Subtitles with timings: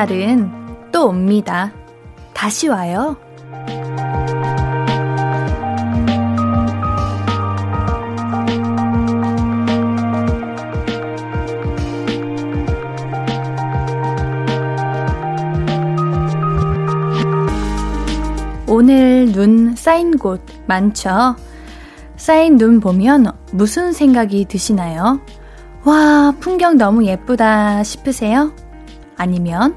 [0.00, 0.50] 날은
[0.92, 1.70] 또 옵니다.
[2.32, 3.18] 다시 와요.
[18.66, 21.36] 오늘 눈 쌓인 곳 많죠?
[22.16, 25.20] 쌓인 눈 보면 무슨 생각이 드시나요?
[25.84, 28.50] 와, 풍경 너무 예쁘다 싶으세요?
[29.18, 29.76] 아니면,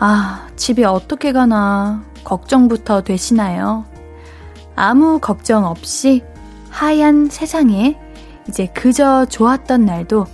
[0.00, 3.84] 아, 집에 어떻게 가나, 걱정부터 되시나요?
[4.76, 6.22] 아무 걱정 없이
[6.70, 7.98] 하얀 세상에
[8.48, 10.26] 이제 그저 좋았던 날도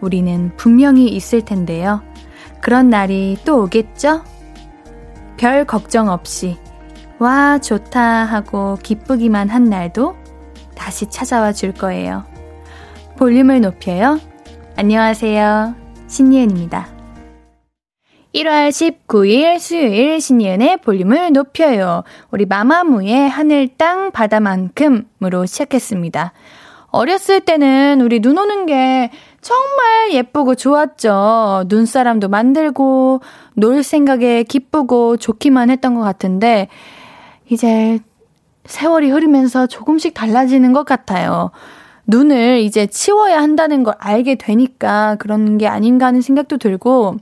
[0.00, 2.00] 우리는 분명히 있을 텐데요.
[2.60, 4.22] 그런 날이 또 오겠죠?
[5.36, 6.56] 별 걱정 없이,
[7.18, 10.16] 와, 좋다 하고 기쁘기만 한 날도
[10.76, 12.24] 다시 찾아와 줄 거예요.
[13.16, 14.20] 볼륨을 높여요.
[14.76, 15.74] 안녕하세요.
[16.06, 16.97] 신예은입니다.
[18.34, 22.02] 1월 19일 수요일 신예은의 볼륨을 높여요.
[22.30, 26.32] 우리 마마무의 하늘 땅 바다만큼으로 시작했습니다.
[26.90, 31.64] 어렸을 때는 우리 눈 오는 게 정말 예쁘고 좋았죠.
[31.68, 33.20] 눈사람도 만들고
[33.54, 36.68] 놀 생각에 기쁘고 좋기만 했던 것 같은데
[37.48, 37.98] 이제
[38.66, 41.50] 세월이 흐르면서 조금씩 달라지는 것 같아요.
[42.06, 47.16] 눈을 이제 치워야 한다는 걸 알게 되니까 그런 게 아닌가 하는 생각도 들고,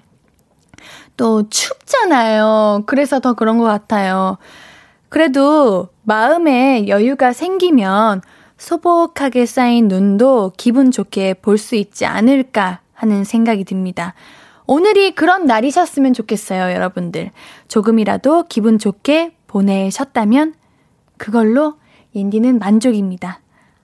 [1.17, 2.85] 또 춥잖아요.
[2.87, 4.39] 그래서 더 그런 것 같아요.
[5.09, 8.23] 그래도 마음에 여유가 생기면
[8.59, 14.15] 소복하게 쌓인 눈도 기분 좋게 볼 수 있지 않을까 하는 생각이 듭니다.
[14.67, 17.31] 오늘이 그런 날이셨으면 좋겠어요, 여러분들.
[17.69, 20.55] 조금이라도 기분 좋게 보내셨다면
[21.19, 21.75] 그걸로
[22.13, 23.41] 인디는 만족입니다.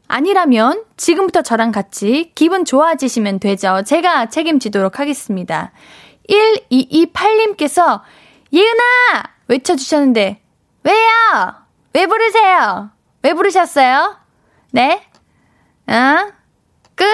[0.09, 3.82] 아니라면 지금부터 저랑 같이 기분 좋아지시면 되죠.
[3.87, 5.72] 제가 책임지도록 하겠습니다.
[6.32, 8.00] 1228님께서
[8.53, 9.22] 예은아!
[9.48, 10.41] 외쳐주셨는데
[10.84, 11.54] 왜요?
[11.93, 12.91] 왜 부르세요?
[13.22, 14.16] 왜 부르셨어요?
[14.72, 15.03] 네?
[15.87, 16.32] 아?
[16.94, 17.06] 끝?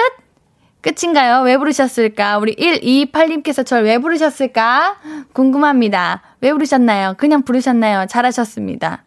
[0.81, 1.41] 끝인가요?
[1.43, 2.37] 왜 부르셨을까?
[2.37, 4.97] 우리 128님께서 저를 왜 부르셨을까?
[5.33, 6.21] 궁금합니다.
[6.41, 7.15] 왜 부르셨나요?
[7.17, 8.07] 그냥 부르셨나요?
[8.07, 9.03] 잘하셨습니다.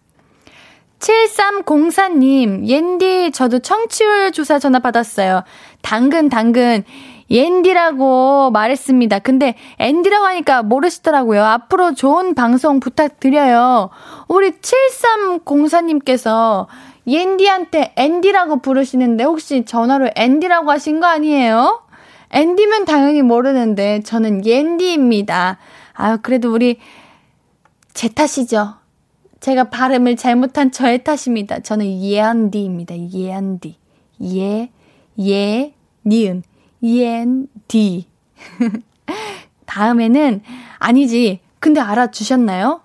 [0.99, 5.43] 7304님, 옌디, 저도 청취율 조사 전화 받았어요.
[5.81, 6.85] 당근, 당근.
[7.31, 9.21] 옌디라고 말했습니다.
[9.21, 11.45] 근데 앤디라고 하니까 모르시더라고요.
[11.45, 13.91] 앞으로 좋은 방송 부탁드려요.
[14.29, 16.67] 우리 7304님께서
[17.07, 21.83] 옌디한테 앤디라고 부르시는데 혹시 전화로 앤디라고 하신 거 아니에요?
[22.31, 25.59] 앤디면 당연히 모르는데 저는 옌디입니다.
[25.95, 26.79] 아유, 그래도 우리
[27.93, 28.75] 제 탓이죠.
[29.41, 31.61] 제가 발음을 잘못한 저의 탓입니다.
[31.61, 32.95] 저는 예안디입니다.
[33.13, 33.77] 예안디.
[34.23, 34.71] 예,
[35.21, 35.75] 예,
[36.07, 36.43] 니은.
[36.83, 38.07] 예안디.
[39.67, 40.43] 다음에는
[40.79, 41.41] 아니지.
[41.59, 42.81] 근데 알아주셨나요?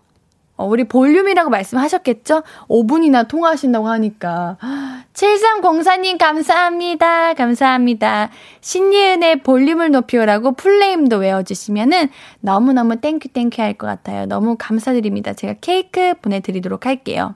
[0.59, 2.41] 어, 우리 볼륨이라고 말씀하셨겠죠?
[2.67, 4.57] 5분이나 통화하신다고 하니까.
[5.13, 7.33] 7304님 감사합니다.
[7.35, 8.29] 감사합니다.
[8.61, 12.09] 신예은의 볼륨을 높여라고 full name도 외워주시면은
[12.39, 14.25] 너무너무 thank you thank you 할 것 같아요.
[14.25, 15.33] 너무 감사드립니다.
[15.33, 17.35] 제가 케이크 보내드리도록 할게요.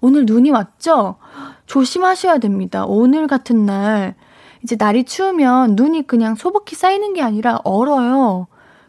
[0.00, 1.16] 오늘 눈이 왔죠?
[1.66, 2.84] 조심하셔야 됩니다.
[2.86, 4.14] 오늘 같은 날.
[4.62, 8.46] 이제 날이 추우면 눈이 그냥 소복히 쌓이는 게 아니라 얼어요.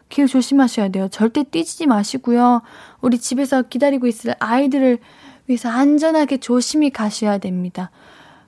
[0.08, 1.08] 길 조심하셔야 돼요.
[1.08, 2.62] 절대 뛰지 마시고요.
[3.00, 4.98] 우리 집에서 기다리고 있을 아이들을
[5.46, 7.90] 위해서 안전하게 조심히 가셔야 됩니다.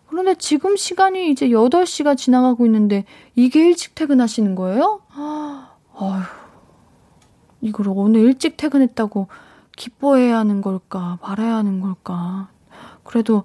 [0.09, 3.05] 그런데 지금 시간이 이제 8시가 지나가고 있는데
[3.35, 5.01] 이게 일찍 퇴근하시는 거예요?
[5.15, 6.21] 아휴,
[7.63, 9.29] 이걸 오늘 일찍 퇴근했다고
[9.77, 12.49] 기뻐해야 하는 걸까, 말아야 하는 걸까.
[13.05, 13.45] 그래도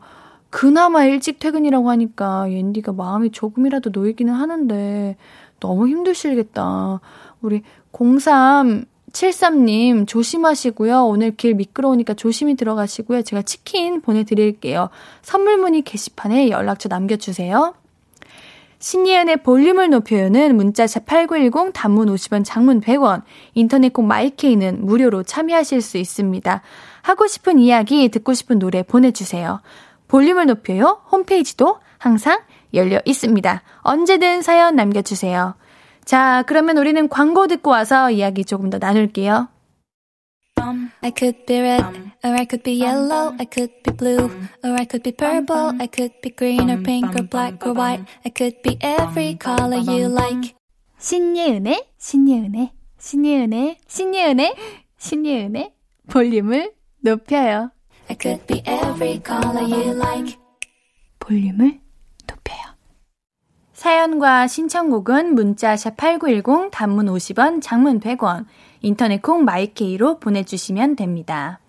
[0.58, 5.16] 그나마 일찍 퇴근이라고 하니까 옌디가 마음이 조금이라도 놓이기는 하는데
[5.60, 7.00] 너무 힘드시겠다.
[7.42, 7.62] 우리
[7.92, 11.06] 0373님 조심하시고요.
[11.06, 13.22] 오늘 길 미끄러우니까 조심히 들어가시고요.
[13.22, 14.90] 제가 치킨 보내드릴게요.
[15.22, 17.76] 선물 문의 게시판에 연락처 남겨주세요.
[18.80, 23.22] 신예은의 볼륨을 높여요는 문자샵 8910 단문 50원 장문 100원
[23.54, 26.64] 인터넷 콩 마이케이는 무료로 참여하실 수 있습니다.
[27.04, 29.60] 하고 싶은 이야기 듣고 싶은 노래 보내주세요.
[30.08, 32.42] 볼륨을 높여요 홈페이지도 항상
[32.74, 33.64] 열려 있습니다.
[33.82, 35.56] 언제든 사연 남겨주세요.
[36.06, 39.50] 자, 그러면 우리는 광고 듣고 와서 이야기 조금 더 나눌게요.
[41.02, 41.86] I could be red,
[42.24, 44.30] or I could be yellow, I could be blue,
[44.64, 48.04] or I could be purple, I could be green or pink or black or white,
[48.26, 50.56] I could be every color you like.
[50.98, 54.56] 신예은의, 신예은의, 신예은의, 신예은의,
[54.98, 55.74] 신예은의
[56.10, 57.72] 볼륨을 높여요.
[58.10, 60.38] I could be every color you like.
[61.20, 61.80] 볼륨을
[62.26, 62.58] 높여요.
[63.74, 68.46] 사연과 신청곡은 문자샵 8910 단문 50원, 장문 100원,
[68.82, 71.60] 인터넷 콩 마이케이로 보내주시면 됩니다.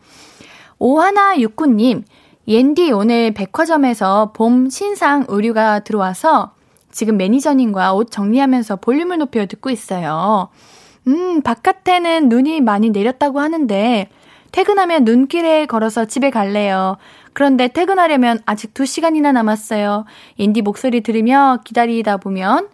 [0.78, 2.04] 오하나69님,
[2.46, 6.54] 옌디 오늘 백화점에서 봄 신상 의류가 들어와서
[6.90, 10.48] 지금 매니저님과 옷 정리하면서 볼륨을 높여 듣고 있어요.
[11.06, 14.08] 음, 바깥에는 눈이 많이 내렸다고 하는데
[14.58, 16.96] 퇴근하면 눈길에 걸어서 집에 갈래요.
[17.32, 20.04] 그런데 퇴근하려면 아직 2시간이나 남았어요.
[20.40, 22.68] 옌디 목소리 들으며 기다리다 보면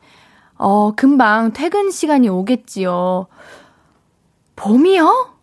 [0.55, 3.27] 어, 금방 퇴근 시간이 오겠지요.
[4.57, 5.35] 봄이요?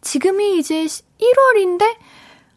[0.00, 1.94] 지금이 이제 1월인데,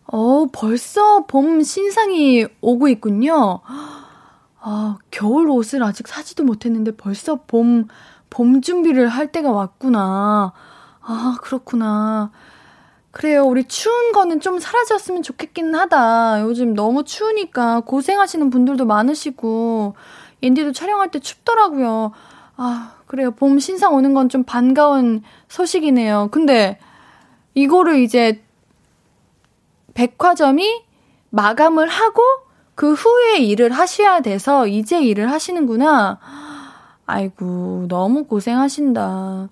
[0.05, 3.59] 어, 벌써 봄 신상이 오고 있군요.
[4.59, 7.87] 아, 겨울 옷을 아직 사지도 못했는데 벌써 봄,
[8.31, 10.53] 봄 준비를 할 때가 왔구나.
[11.09, 12.31] 아, 그렇구나.
[13.11, 13.43] 그래요.
[13.45, 16.41] 우리 추운 거는 좀 사라졌으면 좋겠긴 하다.
[16.41, 19.95] 요즘 너무 추우니까 고생하시는 분들도 많으시고,
[20.43, 22.11] 옌디도 촬영할 때 춥더라고요.
[22.57, 23.31] 아, 그래요.
[23.31, 26.29] 봄 신상 오는 건 좀 반가운 소식이네요.
[26.31, 26.77] 근데
[27.55, 28.43] 이거를 이제
[29.93, 30.83] 백화점이
[31.29, 32.21] 마감을 하고
[32.75, 36.19] 그 후에 일을 하셔야 돼서 이제 일을 하시는구나.
[37.07, 39.49] 아이고, 너무 고생하신다.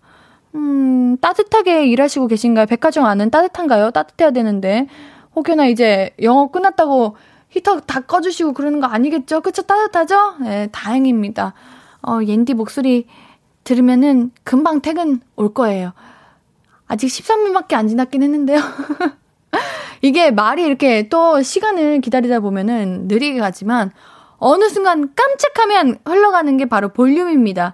[0.56, 2.66] 음, 따뜻하게 일하시고 계신가요?
[2.66, 3.92] 백화점 안은 따뜻한가요?
[3.92, 4.88] 따뜻해야 되는데.
[5.36, 7.18] 혹여나 이제 영업 끝났다고
[7.50, 9.42] 히터 다 꺼주시고 그러는 거 아니겠죠?
[9.42, 9.62] 그쵸?
[9.64, 10.36] 따뜻하죠?
[10.42, 11.54] 네, 다행입니다.
[12.02, 13.08] 어, 옌디 목소리
[13.64, 15.94] 들으면은 금방 퇴근 올 거예요.
[16.88, 18.60] 아직 13분밖에 안 지났긴 했는데요.
[20.02, 23.92] 이게 말이 이렇게 또 시간을 기다리다 보면은 느리게 가지만
[24.38, 27.74] 어느 순간 깜짝하면 흘러가는 게 바로 볼륨입니다.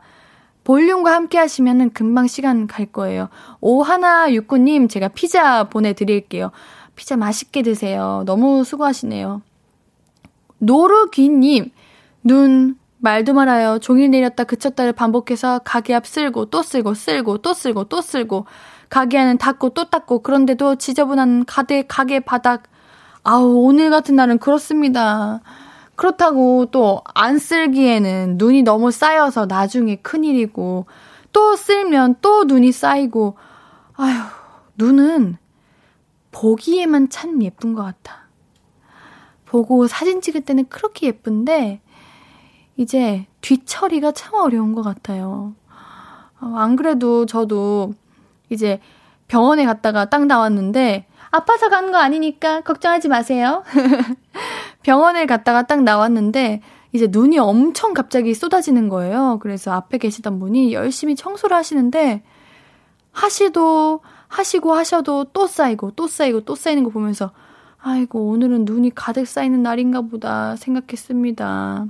[0.64, 3.30] 볼륨과 함께 하시면은 금방 시간 갈 거예요.
[3.62, 6.52] 오하나69님, 제가 피자 보내드릴게요.
[6.96, 8.24] 피자 맛있게 드세요.
[8.26, 9.42] 너무 수고하시네요.
[10.60, 11.72] 노루귀님,
[12.24, 13.80] 눈, 말도 말아요.
[13.80, 18.46] 종일 내렸다 그쳤다를 반복해서 가게 앞 쓸고 또 쓸고 쓸고 또 쓸고 또 쓸고
[18.90, 22.64] 가게 안은 닫고 또 닫고 그런데도 지저분한 가게 가게 바닥
[23.24, 25.42] 아우 오늘 같은 날은 그렇습니다.
[26.02, 30.88] 그렇다고 또 안 쓸기에는 눈이 너무 쌓여서 나중에 큰일이고
[31.32, 33.38] 또 쓸면 또 눈이 쌓이고
[33.94, 34.24] 아휴
[34.78, 35.38] 눈은
[36.32, 38.22] 보기에만 참 예쁜 것 같아.
[39.46, 41.82] 보고 사진 찍을 때는 그렇게 예쁜데
[42.78, 45.54] 이제 뒤처리가 참 어려운 것 같아요.
[46.40, 47.94] 어, 안 그래도 저도
[48.50, 48.80] 이제
[49.28, 53.64] 병원에 갔다가 딱 나왔는데 아파서 가는 거 아니니까 걱정하지 마세요.
[54.84, 56.62] 병원을 갔다가 딱 나왔는데
[56.94, 59.40] 이제 눈이 엄청 갑자기 쏟아지는 거예요.
[59.42, 62.24] 그래서 앞에 계시던 분이 열심히 청소를 하시는데
[63.12, 67.32] 하시도 하시고 하셔도 또 쌓이고 또 쌓이고 또 쌓이는 거 보면서
[67.80, 71.88] 아이고 오늘은 눈이 가득 쌓이는 날인가 보다 생각했습니다.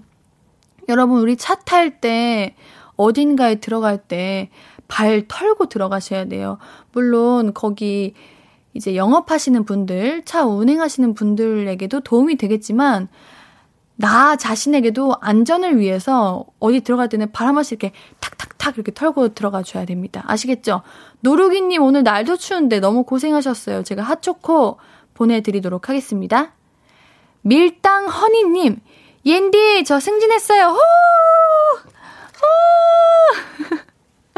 [0.89, 2.55] 여러분, 우리 차 탈 때,
[2.95, 4.49] 어딘가에 들어갈 때,
[4.87, 6.57] 발 털고 들어가셔야 돼요.
[6.91, 8.13] 물론, 거기,
[8.73, 13.09] 이제 영업하시는 분들, 차 운행하시는 분들에게도 도움이 되겠지만,
[14.01, 20.23] 나 자신에게도 안전을 위해서 어디 들어갈 때는 번씩 이렇게 탁탁탁 이렇게 털고 들어가 줘야 됩니다.
[20.25, 20.81] 아시겠죠?
[21.19, 23.83] 노루기님 오늘 날도 추운데 너무 고생하셨어요.
[23.83, 24.77] 제가 핫초코
[25.13, 26.53] 보내드리도록 하겠습니다.
[27.43, 28.79] 밀당 허니님,
[29.25, 30.65] 옌디, 저 승진했어요.
[30.65, 30.77] 호!
[32.39, 33.80] 호!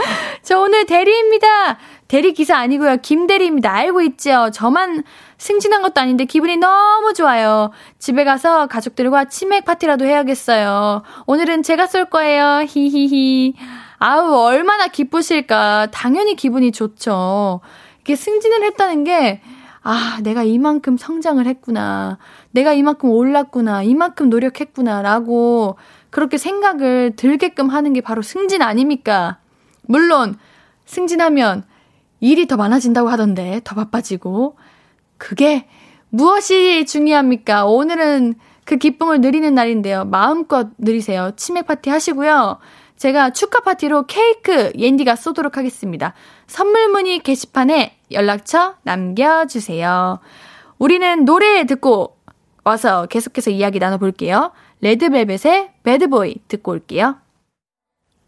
[0.44, 1.78] 저 오늘 대리입니다.
[2.08, 2.98] 대리 기사 아니고요.
[2.98, 3.74] 김대리입니다.
[3.74, 4.50] 알고 있죠?
[4.54, 5.04] 저만
[5.38, 7.72] 승진한 것도 아닌데 기분이 너무 좋아요.
[8.00, 11.04] 집에 가서 가족들과 치맥 파티라도 해야겠어요.
[11.26, 12.66] 오늘은 제가 쏠 거예요.
[12.68, 13.56] 히히히.
[13.98, 15.88] 아우, 얼마나 기쁘실까.
[15.92, 17.62] 당연히 기분이 좋죠.
[18.02, 19.42] 이게 승진을 했다는 게,
[19.82, 22.18] 아, 내가 이만큼 성장을 했구나.
[22.52, 23.84] 내가 이만큼 올랐구나.
[23.84, 25.02] 이만큼 노력했구나.
[25.02, 25.78] 라고
[26.10, 29.38] 그렇게 생각을 들게끔 하는 게 바로 승진 아닙니까?
[29.88, 30.38] 물론,
[30.86, 31.64] 승진하면
[32.20, 34.58] 일이 더 많아진다고 하던데, 더 바빠지고.
[35.18, 35.68] 그게
[36.10, 37.66] 무엇이 중요합니까?
[37.66, 38.36] 오늘은
[38.66, 40.06] 그 기쁨을 누리는 날인데요.
[40.06, 41.32] 마음껏 누리세요.
[41.36, 42.60] 치맥 파티 하시고요.
[42.98, 46.14] 제가 축하 파티로 케이크 옌디가 쏘도록 하겠습니다.
[46.48, 50.20] 선물 문의 게시판에 연락처 남겨주세요.
[50.78, 52.18] 우리는 노래 듣고
[52.64, 54.52] 와서 계속해서 이야기 나눠볼게요.
[54.82, 57.18] 레드벨벳의 Bad Boy 듣고 올게요.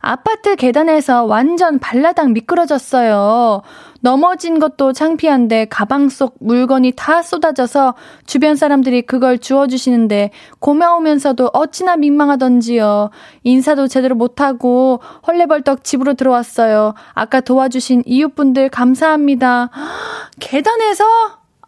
[0.05, 3.63] 아파트 계단에서 완전 발라당 미끄러졌어요.
[4.01, 7.95] 넘어진 것도 창피한데 가방 속 물건이 다 쏟아져서
[8.27, 13.11] 주변 사람들이 그걸 주워주시는데 고마우면서도 어찌나 민망하던지요.
[13.45, 16.93] 인사도 제대로 못하고 헐레벌떡 집으로 들어왔어요.
[17.15, 19.71] 아까 도와주신 이웃분들 감사합니다.
[20.39, 21.05] 계단에서?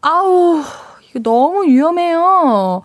[0.03, 0.63] 아우,
[1.09, 2.83] 이거 너무 위험해요.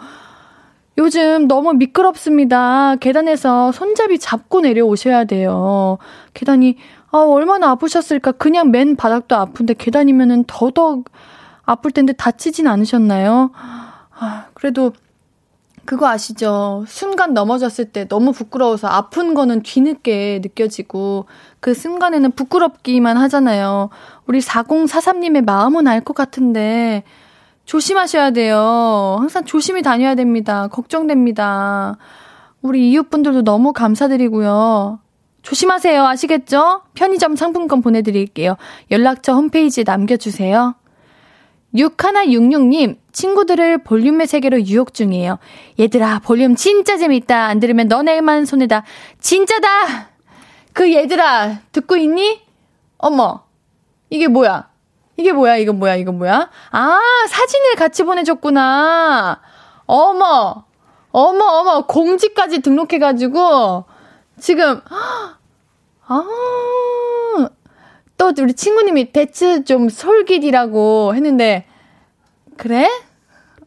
[0.98, 2.96] 요즘 너무 미끄럽습니다.
[2.98, 5.98] 계단에서 손잡이 잡고 내려오셔야 돼요.
[6.34, 6.78] 계단이
[7.12, 8.34] 아, 얼마나 아프셨을까?
[8.34, 11.10] 그냥 맨 바닥도 아픈데 계단이면은 더더욱
[11.64, 13.52] 아플 텐데 다치진 않으셨나요?
[13.54, 14.94] 아, 그래도
[15.84, 16.86] 그거 아시죠?
[16.88, 21.26] 순간 넘어졌을 때 너무 부끄러워서 아픈 거는 뒤늦게 느껴지고
[21.60, 23.90] 그 순간에는 부끄럽기만 하잖아요.
[24.28, 27.04] 우리 4043님의 마음은 알 것 같은데
[27.72, 29.16] 조심하셔야 돼요.
[29.18, 30.68] 항상 조심히 다녀야 됩니다.
[30.68, 31.96] 걱정됩니다.
[32.62, 35.00] 우리 이웃분들도 너무 감사드리고요.
[35.42, 36.06] 조심하세요.
[36.06, 36.82] 아시겠죠?
[36.96, 38.58] 편의점 상품권 보내드릴게요.
[38.92, 40.76] 연락처 홈페이지에 남겨주세요.
[41.74, 45.40] 6166님, 친구들을 볼륨의 세계로 유혹 중이에요.
[45.80, 47.46] 얘들아, 볼륨 진짜 재밌다.
[47.46, 48.84] 안 들으면 너네만 손해다.
[49.22, 50.10] 진짜다!
[50.74, 52.42] 그 얘들아, 듣고 있니?
[52.98, 53.46] 어머,
[54.10, 54.71] 이게 뭐야?
[55.22, 56.50] 이게 뭐야, 이거 뭐야, 이거 뭐야?
[56.72, 57.00] 아,
[57.30, 59.40] 사진을 같이 보내줬구나.
[59.86, 60.66] 어머,
[61.12, 63.86] 어머, 어머, 공지까지 등록해가지고,
[64.40, 64.82] 지금,
[66.08, 66.26] 아,
[68.18, 71.66] 또 우리 친구님이 대츠 좀 솔깃이라고 했는데,
[72.58, 72.90] 그래?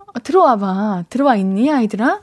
[0.00, 1.04] 어, 들어와 봐.
[1.08, 2.20] 들어와 있니, 아이들아?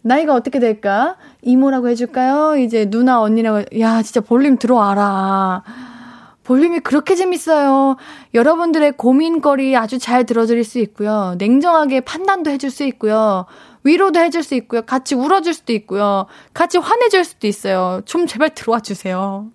[0.00, 1.16] 나이가 어떻게 될까?
[1.42, 2.56] 이모라고 해줄까요?
[2.56, 5.62] 이제 누나, 언니라고, 야, 진짜 볼륨 들어와라.
[6.44, 7.96] 볼륨이 그렇게 재밌어요.
[8.34, 11.36] 여러분들의 고민거리 아주 잘 들어드릴 수 있고요.
[11.38, 13.46] 냉정하게 판단도 해줄 수 있고요.
[13.84, 14.82] 위로도 해줄 수 있고요.
[14.82, 16.26] 같이 울어줄 수도 있고요.
[16.54, 18.00] 같이 화내줄 수도 있어요.
[18.04, 19.46] 좀 제발 들어와 주세요.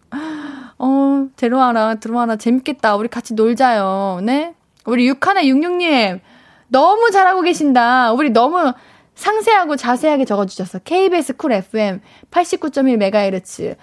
[0.78, 2.36] 어, 들어와라, 들어와라.
[2.36, 2.96] 재밌겠다.
[2.96, 4.20] 우리 같이 놀자요.
[4.24, 4.54] 네?
[4.86, 6.20] 우리 6166님,
[6.70, 8.14] 너무 잘하고 계신다.
[8.14, 8.74] 우리 너무
[9.16, 10.80] 상세하고 자세하게 적어주셨어.
[10.80, 12.02] KBS 쿨 FM
[12.32, 13.76] 89.1MHz.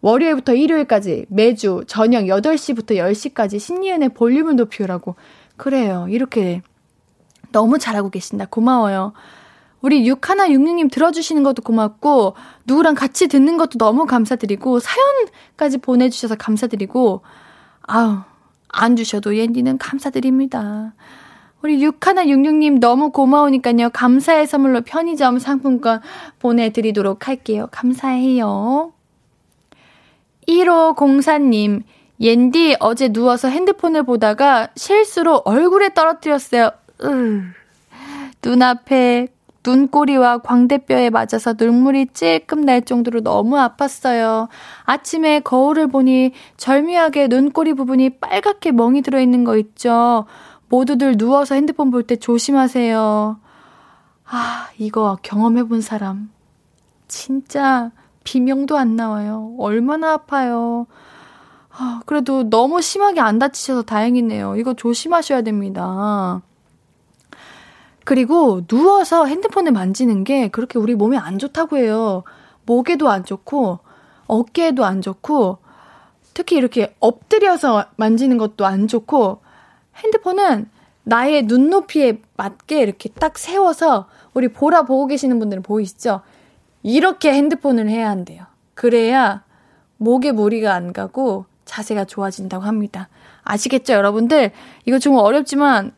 [0.00, 5.16] 월요일부터 일요일까지 매주 저녁 8시부터 10시까지 신이은의 볼륨을 높이라고.
[5.56, 6.06] 그래요.
[6.08, 6.62] 이렇게
[7.50, 8.46] 너무 잘하고 계신다.
[8.48, 9.12] 고마워요.
[9.80, 12.34] 우리 6166님 들어주시는 것도 고맙고,
[12.66, 17.22] 누구랑 같이 듣는 것도 너무 감사드리고, 사연까지 보내주셔서 감사드리고,
[17.82, 18.18] 아우,
[18.68, 20.94] 안 주셔도 옌디는 감사드립니다.
[21.62, 23.90] 우리 6166님 너무 고마우니까요.
[23.90, 26.00] 감사의 선물로 편의점 상품권
[26.38, 27.68] 보내드리도록 할게요.
[27.70, 28.92] 감사해요.
[30.48, 31.82] 1504님,
[32.20, 36.70] 옌디 어제 누워서 핸드폰을 보다가 실수로 얼굴에 떨어뜨렸어요.
[37.04, 37.42] 으.
[38.42, 39.28] 눈앞에
[39.66, 44.48] 눈꼬리와 광대뼈에 맞아서 눈물이 찔끔 날 정도로 너무 아팠어요.
[44.84, 50.24] 아침에 거울을 보니 절묘하게 눈꼬리 부분이 빨갛게 멍이 들어있는 거 있죠.
[50.68, 53.38] 모두들 누워서 핸드폰 볼 때 조심하세요.
[54.30, 56.30] 아, 이거 경험해본 사람.
[57.08, 57.90] 진짜
[58.28, 59.54] 비명도 안 나와요.
[59.58, 60.86] 얼마나 아파요.
[61.70, 64.56] 아, 그래도 너무 심하게 안 다치셔서 다행이네요.
[64.56, 66.42] 이거 조심하셔야 됩니다.
[68.04, 72.22] 그리고 누워서 핸드폰을 만지는 게 그렇게 우리 몸에 안 좋다고 해요.
[72.66, 73.78] 목에도 안 좋고,
[74.26, 75.58] 어깨에도 안 좋고,
[76.34, 79.40] 특히 이렇게 엎드려서 만지는 것도 안 좋고,
[79.96, 80.68] 핸드폰은
[81.04, 86.20] 나의 눈높이에 맞게 이렇게 딱 세워서 우리 보라 보고 계시는 분들은 보이시죠?
[86.82, 88.44] 이렇게 핸드폰을 해야 한대요.
[88.74, 89.44] 그래야
[89.96, 93.08] 목에 무리가 안 가고 자세가 좋아진다고 합니다.
[93.42, 94.52] 아시겠죠, 여러분들?
[94.84, 95.92] 이거 좀 어렵지만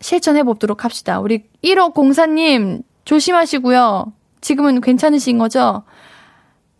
[0.00, 1.20] 실천해 보도록 합시다.
[1.20, 4.12] 우리 1호 공사님 조심하시고요.
[4.40, 5.82] 지금은 괜찮으신 거죠?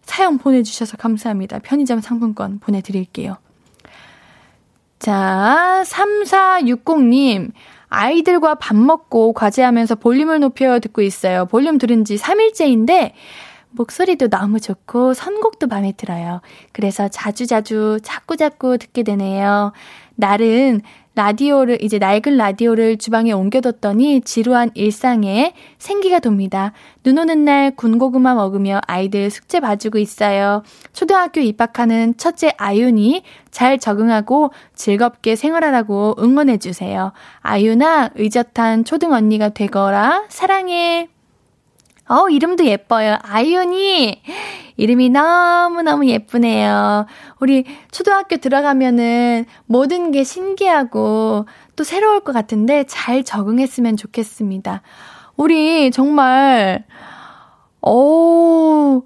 [0.02, 1.58] 사연 보내주셔서 감사합니다.
[1.58, 3.36] 편의점 상품권 보내드릴게요.
[4.98, 7.52] 자, 3460님.
[7.88, 11.46] 아이들과 밥 먹고 과제하면서 볼륨을 높여 듣고 있어요.
[11.46, 13.12] 볼륨 들은 지 3일째인데,
[13.70, 16.40] 목소리도 너무 좋고, 선곡도 마음에 들어요.
[16.72, 19.72] 그래서 자주자주, 자꾸자꾸 듣게 되네요.
[20.16, 20.82] 날은
[21.18, 26.72] 라디오를, 이제 낡은 라디오를 주방에 옮겨뒀더니 지루한 일상에 생기가 돕니다.
[27.02, 30.62] 눈 오는 날 군고구마 먹으며 아이들 숙제 봐주고 있어요.
[30.92, 37.10] 초등학교 입학하는 첫째 아윤이 잘 적응하고 즐겁게 생활하라고 응원해주세요.
[37.40, 40.22] 아윤아, 의젓한 초등 언니가 되거라.
[40.28, 41.08] 사랑해.
[42.08, 43.18] 어, 이름도 예뻐요.
[43.22, 44.22] 아윤이.
[44.76, 47.06] 이름이 너무너무 예쁘네요.
[47.40, 51.46] 우리 초등학교 들어가면은 모든 게 신기하고
[51.76, 54.82] 또 새로울 것 같은데 잘 적응했으면 좋겠습니다.
[55.36, 56.84] 우리 정말,
[57.82, 59.02] 오,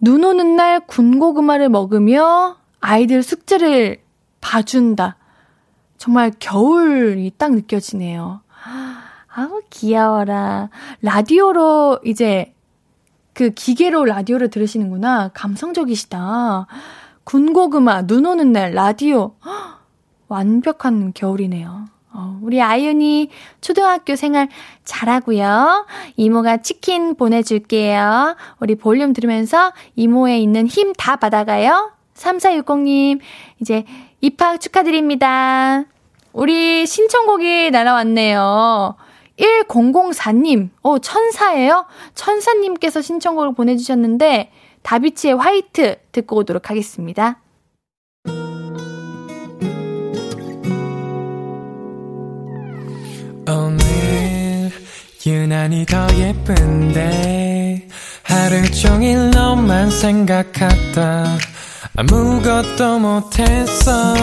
[0.00, 4.02] 눈 오는 날 군고구마를 먹으며 아이들 숙제를
[4.40, 5.16] 봐준다.
[5.98, 8.40] 정말 겨울이 딱 느껴지네요.
[9.34, 10.68] 아우, 귀여워라.
[11.00, 12.54] 라디오로 이제
[13.32, 15.30] 그 기계로 라디오를 들으시는구나.
[15.32, 16.66] 감성적이시다.
[17.24, 19.34] 군고구마, 눈 오는 날, 라디오.
[19.44, 19.80] 헉,
[20.28, 21.86] 완벽한 겨울이네요.
[22.14, 23.30] 어, 우리 아윤이
[23.62, 24.48] 초등학교 생활
[24.84, 25.86] 잘하고요.
[26.16, 28.36] 이모가 치킨 보내줄게요.
[28.60, 31.92] 우리 볼륨 들으면서 이모에 있는 힘 다 받아가요.
[32.14, 33.20] 3460님,
[33.60, 33.84] 이제
[34.20, 35.84] 입학 축하드립니다.
[36.34, 38.94] 우리 신청곡이 날아왔네요.
[39.38, 41.86] 1004님, 어, 천사예요?
[42.14, 44.50] 천사님께서 신청곡을 보내주셨는데,
[44.82, 47.38] 다비치의 화이트 듣고 오도록 하겠습니다.
[53.48, 54.70] 오늘,
[55.26, 57.88] 유난히 더 예쁜데,
[58.22, 61.38] 하루 종일 너만 생각하다,
[61.96, 64.14] 아무것도 못했어.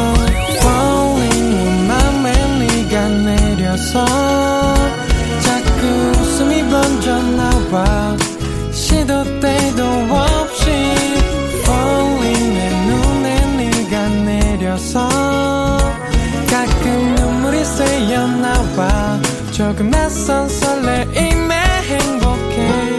[0.60, 4.06] Falling, 내 맘에 네가 내려서,
[7.70, 8.18] 나와
[8.72, 10.70] 시도 때도 없이
[11.62, 15.08] Falling 내 눈에 네가 내려서
[16.50, 19.20] 가끔 눈물이 새어 나와.
[19.52, 22.90] 조금 낯선 설레임에 행복해.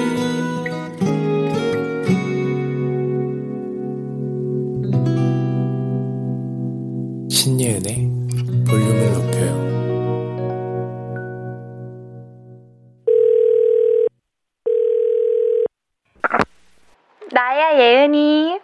[7.29, 8.10] 신예은의
[17.33, 18.59] 나야 예은이.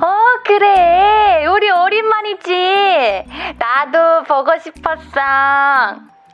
[0.00, 1.46] 어, 그래.
[1.46, 3.24] 우리 오랜만이지.
[3.58, 5.20] 나도 보고 싶었어.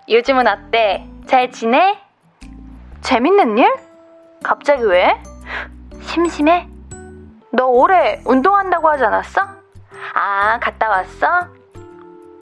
[0.09, 1.09] 요즘은 어때?
[1.27, 1.99] 잘 지내?
[3.01, 3.86] 재밌는 일?
[4.47, 5.21] 갑자기 왜?
[6.03, 6.69] 심심해?
[7.51, 9.41] 너 올해 운동한다고 하지 않았어?
[10.15, 11.49] 아, 갔다 왔어?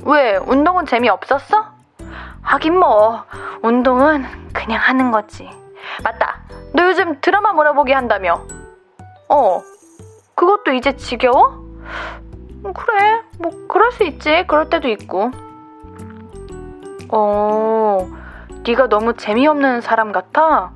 [0.05, 1.65] 왜, 운동은 재미없었어?
[2.43, 3.25] 하긴 뭐,
[3.63, 5.49] 운동은 그냥 하는 거지.
[6.03, 6.43] 맞다.
[6.75, 8.43] 너 요즘 드라마 몰아보기 한다며?
[9.31, 9.63] 어,
[10.35, 11.53] 그것도 이제 지겨워?
[12.67, 14.45] 음, 그래, 뭐, 그럴 수 있지.
[14.47, 15.31] 그럴 때도 있고.
[17.09, 18.07] 어,
[18.67, 20.71] 네가 너무 재미없는 사람 같아?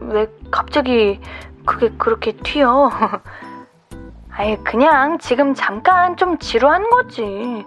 [0.00, 1.20] 왜 갑자기
[1.64, 2.90] 그게 그렇게 튀어?
[4.30, 7.64] 아예 그냥 지금 잠깐 좀 지루한 거지.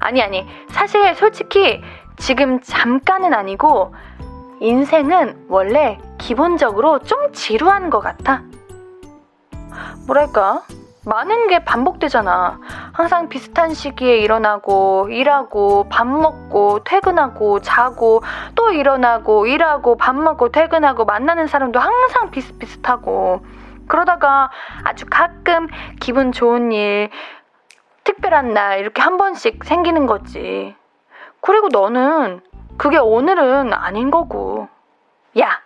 [0.00, 0.46] 아니, 아니.
[0.70, 1.82] 사실 솔직히
[2.16, 3.94] 지금 잠깐은 아니고
[4.60, 8.42] 인생은 원래 기본적으로 좀 지루한 것 같아.
[10.06, 10.62] 뭐랄까?
[11.06, 12.58] 많은 게 반복되잖아.
[12.92, 18.22] 항상 비슷한 시기에 일어나고, 일하고, 밥 먹고, 퇴근하고, 자고,
[18.54, 23.44] 또 일어나고, 일하고, 밥 먹고, 퇴근하고, 만나는 사람도 항상 비슷비슷하고,
[23.86, 24.50] 그러다가
[24.84, 25.68] 아주 가끔
[26.00, 27.10] 기분 좋은 일,
[28.04, 30.74] 특별한 날, 이렇게 한 번씩 생기는 거지.
[31.40, 32.40] 그리고 너는
[32.78, 34.68] 그게 오늘은 아닌 거고.
[35.38, 35.60] 야,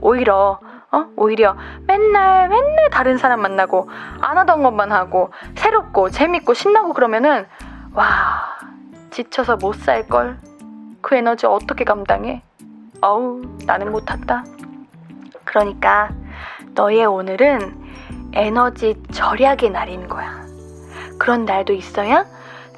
[0.00, 0.60] 오히려
[0.94, 1.06] 어?
[1.16, 7.46] 오히려 맨날 맨날 다른 사람 만나고 안 하던 것만 하고 새롭고 재밌고 신나고 그러면은
[7.94, 8.42] 와
[9.10, 10.38] 지쳐서 못 살 걸?
[11.00, 12.42] 그 에너지 어떻게 감당해?
[13.02, 14.44] 어우 나는 못한다.
[15.44, 16.10] 그러니까
[16.74, 17.82] 너의 오늘은
[18.32, 20.44] 에너지 절약의 날인 거야.
[21.18, 22.24] 그런 날도 있어야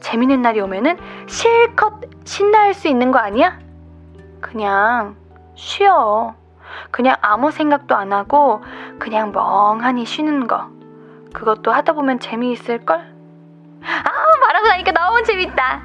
[0.00, 3.58] 재밌는 날이 오면은 실컷 신나할 수 있는 거 아니야?
[4.40, 5.16] 그냥
[5.54, 6.34] 쉬어
[6.90, 8.62] 그냥 아무 생각도 안 하고
[8.98, 10.68] 그냥 멍하니 쉬는 거.
[11.32, 12.98] 그것도 하다 보면 재미있을걸?
[13.82, 14.10] 아,
[14.40, 15.82] 말하고 나니까 너무 재밌다.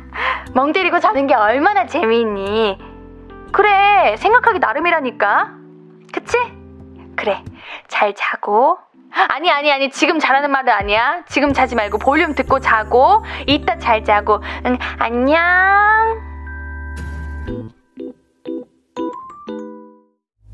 [0.53, 2.79] 멍 때리고 자는 게 얼마나 재미있니?
[3.51, 5.51] 그래, 생각하기 나름이라니까.
[6.13, 6.37] 그치?
[7.15, 7.43] 그래.
[7.87, 8.77] 잘 자고.
[9.29, 9.89] 아니, 아니, 아니.
[9.91, 11.23] 지금 자라는 말은 아니야.
[11.27, 13.23] 지금 자지 말고 볼륨 듣고 자고.
[13.45, 14.41] 이따 잘 자고.
[14.65, 16.30] 응, 안녕.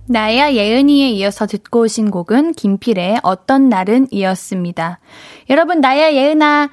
[0.09, 4.99] 나야 예은이에 이어서 듣고 오신 곡은 김필의 어떤 날은 이었습니다.
[5.49, 6.69] 여러분, 나야 예은아.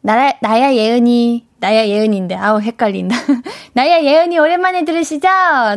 [0.00, 1.46] 나라, 나야 예은이.
[1.60, 3.16] 나야 예은인데, 아우, 헷갈린다.
[3.74, 5.28] 나야 예은이 오랜만에 들으시죠?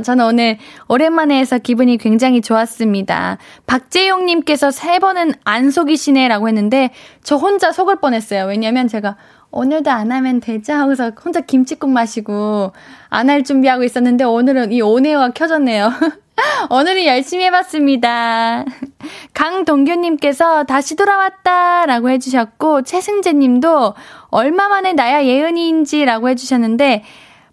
[0.03, 0.57] 저는 오늘
[0.87, 3.37] 오랜만에 해서 기분이 굉장히 좋았습니다.
[3.65, 6.91] 박재용님께서 세 번은 안 속이시네라고 했는데,
[7.23, 8.45] 저 혼자 속을 뻔했어요.
[8.45, 9.17] 왜냐면 제가
[9.49, 10.71] 오늘도 안 하면 되죠?
[10.73, 12.71] 하고서 혼자 김치국 마시고
[13.09, 15.91] 안 할 준비하고 있었는데, 오늘은 이 온에어가 켜졌네요.
[16.69, 18.65] 오늘은 열심히 해봤습니다.
[19.33, 23.93] 강동규님께서 다시 돌아왔다 라고 해주셨고, 최승재님도
[24.29, 27.03] 얼마 만에 나야 예은이인지 라고 해주셨는데,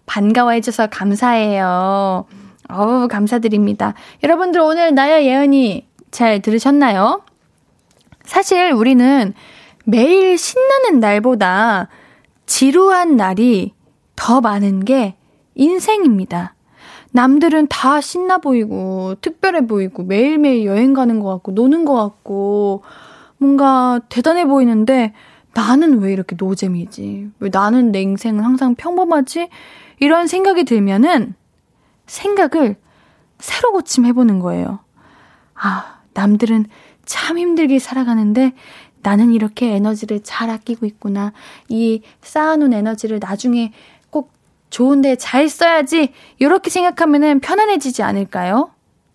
[0.05, 2.25] 반가워해줘서 감사해요.
[2.69, 3.93] 어우, 감사드립니다.
[4.23, 7.23] 여러분들 오늘 나야 예은이 잘 들으셨나요?
[8.23, 9.33] 사실 우리는
[9.85, 11.89] 매일 신나는 날보다
[12.45, 13.73] 지루한 날이
[14.15, 15.15] 더 많은 게
[15.55, 16.53] 인생입니다.
[17.11, 22.83] 남들은 다 신나 보이고, 특별해 보이고, 매일매일 여행 가는 것 같고, 노는 것 같고,
[23.37, 25.13] 뭔가 대단해 보이는데,
[25.53, 27.29] 나는 왜 이렇게 노잼이지?
[27.39, 29.49] 왜 나는 내 인생은 항상 평범하지?
[29.99, 31.33] 이런 생각이 들면은,
[32.05, 32.75] 생각을
[33.39, 34.79] 새로 고침해보는 거예요.
[35.55, 36.67] 아, 남들은
[37.05, 38.53] 참 힘들게 살아가는데,
[39.01, 41.31] 나는 이렇게 에너지를 잘 아끼고 있구나.
[41.69, 43.71] 이 쌓아놓은 에너지를 나중에
[44.69, 46.13] 좋은데 잘 써야지.
[46.37, 48.71] 이렇게 생각하면은 편안해지지 않을까요?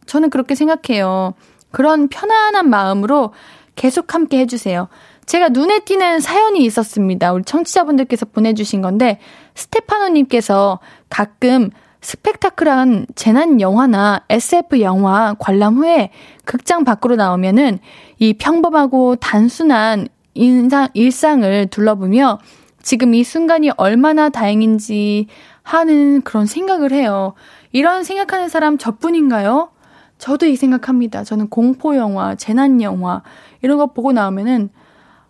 [0.07, 1.35] 저는 그렇게 생각해요.
[1.71, 3.33] 그런 편안한 마음으로
[3.77, 4.88] 계속 함께 해주세요.
[5.27, 7.33] 제가 눈에 띄는 사연이 있었습니다.
[7.33, 9.19] 우리 청취자분들께서 보내주신 건데,
[9.55, 11.71] 스테파노님께서 가끔
[12.03, 16.11] 스펙타클한 재난 영화나 SF 영화 관람 후에
[16.45, 17.79] 극장 밖으로 나오면은
[18.19, 22.38] 이 평범하고 단순한 인상, 일상을 둘러보며
[22.85, 25.27] 지금 이 순간이 얼마나 다행인지
[25.62, 27.33] 하는 그런 생각을 해요.
[27.73, 29.70] 이런 생각하는 사람 저뿐인가요?
[30.18, 31.25] 저도 이 생각합니다.
[31.25, 33.23] 저는 공포 영화, 재난 영화,
[33.62, 34.68] 이런 거 보고 나오면은,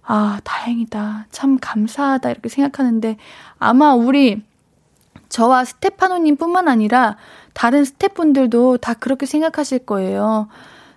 [0.02, 1.28] 아, 다행이다.
[1.30, 2.28] 참 감사하다.
[2.32, 3.16] 이렇게 생각하는데,
[3.58, 4.42] 아마 우리,
[5.28, 7.16] 저와 스테파노님 뿐만 아니라,
[7.52, 10.48] 다른 스태프분들도 다 그렇게 생각하실 거예요.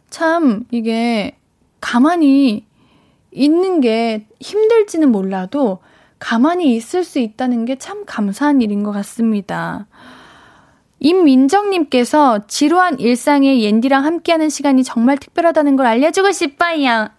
[0.10, 1.38] 참, 이게,
[1.82, 2.66] 가만히
[3.32, 5.80] 있는 게 힘들지는 몰라도,
[6.20, 9.88] 가만히 있을 수 있다는 게 참 감사한 일인 것 같습니다.
[11.00, 17.10] 임민정님께서 지루한 일상에 옌디랑 함께하는 시간이 정말 특별하다는 걸 알려주고 싶어요.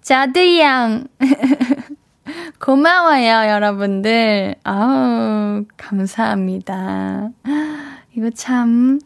[0.00, 1.06] 자드양.
[2.58, 4.54] 고마워요, 여러분들.
[4.64, 7.30] 아우, 감사합니다.
[8.16, 8.98] 이거 참,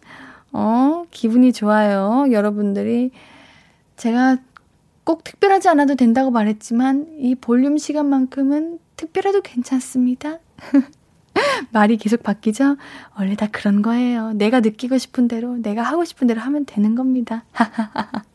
[0.53, 2.27] 어, 기분이 좋아요.
[2.31, 3.11] 여러분들이
[3.97, 4.37] 제가
[5.07, 10.41] 꼭 특별하지 않아도 된다고 말했지만 이 볼륨 시간만큼은 특별해도 괜찮습니다.
[11.71, 12.77] 말이 계속 바뀌죠?
[13.17, 14.33] 원래 다 그런 거예요.
[14.33, 17.45] 내가 느끼고 싶은 대로, 내가 하고 싶은 대로 하면 되는 겁니다.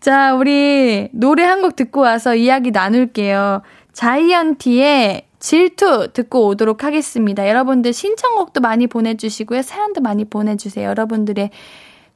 [0.00, 3.62] 자, 우리 노래 한 곡 듣고 와서 이야기 나눌게요.
[3.94, 7.48] 자이언티의 질투 듣고 오도록 하겠습니다.
[7.48, 9.62] 여러분들 신청곡도 많이 보내주시고요.
[9.62, 10.86] 사연도 많이 보내주세요.
[10.88, 11.50] 여러분들의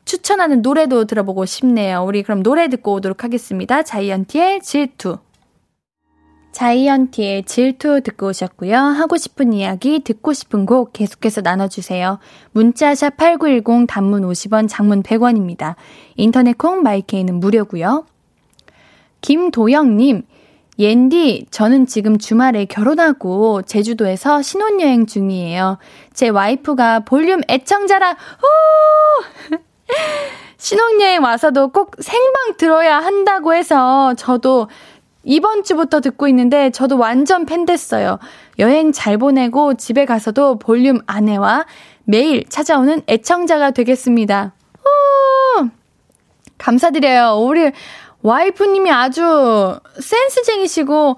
[0.04, 2.04] 추천하는 노래도 들어보고 싶네요.
[2.04, 3.82] 우리 그럼 노래 듣고 오도록 하겠습니다.
[3.82, 5.18] 자이언티의 질투.
[6.52, 8.76] 자이언티의 질투 듣고 오셨고요.
[8.76, 12.20] 하고 싶은 이야기, 듣고 싶은 곡 계속해서 나눠주세요.
[12.52, 15.74] 문자샵 8910 단문 50원, 장문 100원입니다.
[16.14, 18.06] 인터넷 콩 마이케이는 무료고요.
[19.20, 20.22] 김도영님,
[20.78, 25.78] 옌디, 저는 지금 주말에 결혼하고 제주도에서 신혼여행 중이에요.
[26.12, 29.56] 제 와이프가 볼륨 애청자라, 오!
[30.56, 34.68] 신혼여행 와서도 꼭 생방 들어야 한다고 해서 저도
[35.24, 38.18] 이번 주부터 듣고 있는데 저도 완전 팬 됐어요.
[38.58, 41.66] 여행 잘 보내고 집에 가서도 볼륨 아내와
[42.04, 44.52] 매일 찾아오는 애청자가 되겠습니다.
[44.80, 45.68] 오,
[46.58, 47.38] 감사드려요.
[47.40, 47.72] 우리
[48.22, 51.16] 와이프님이 아주 센스쟁이시고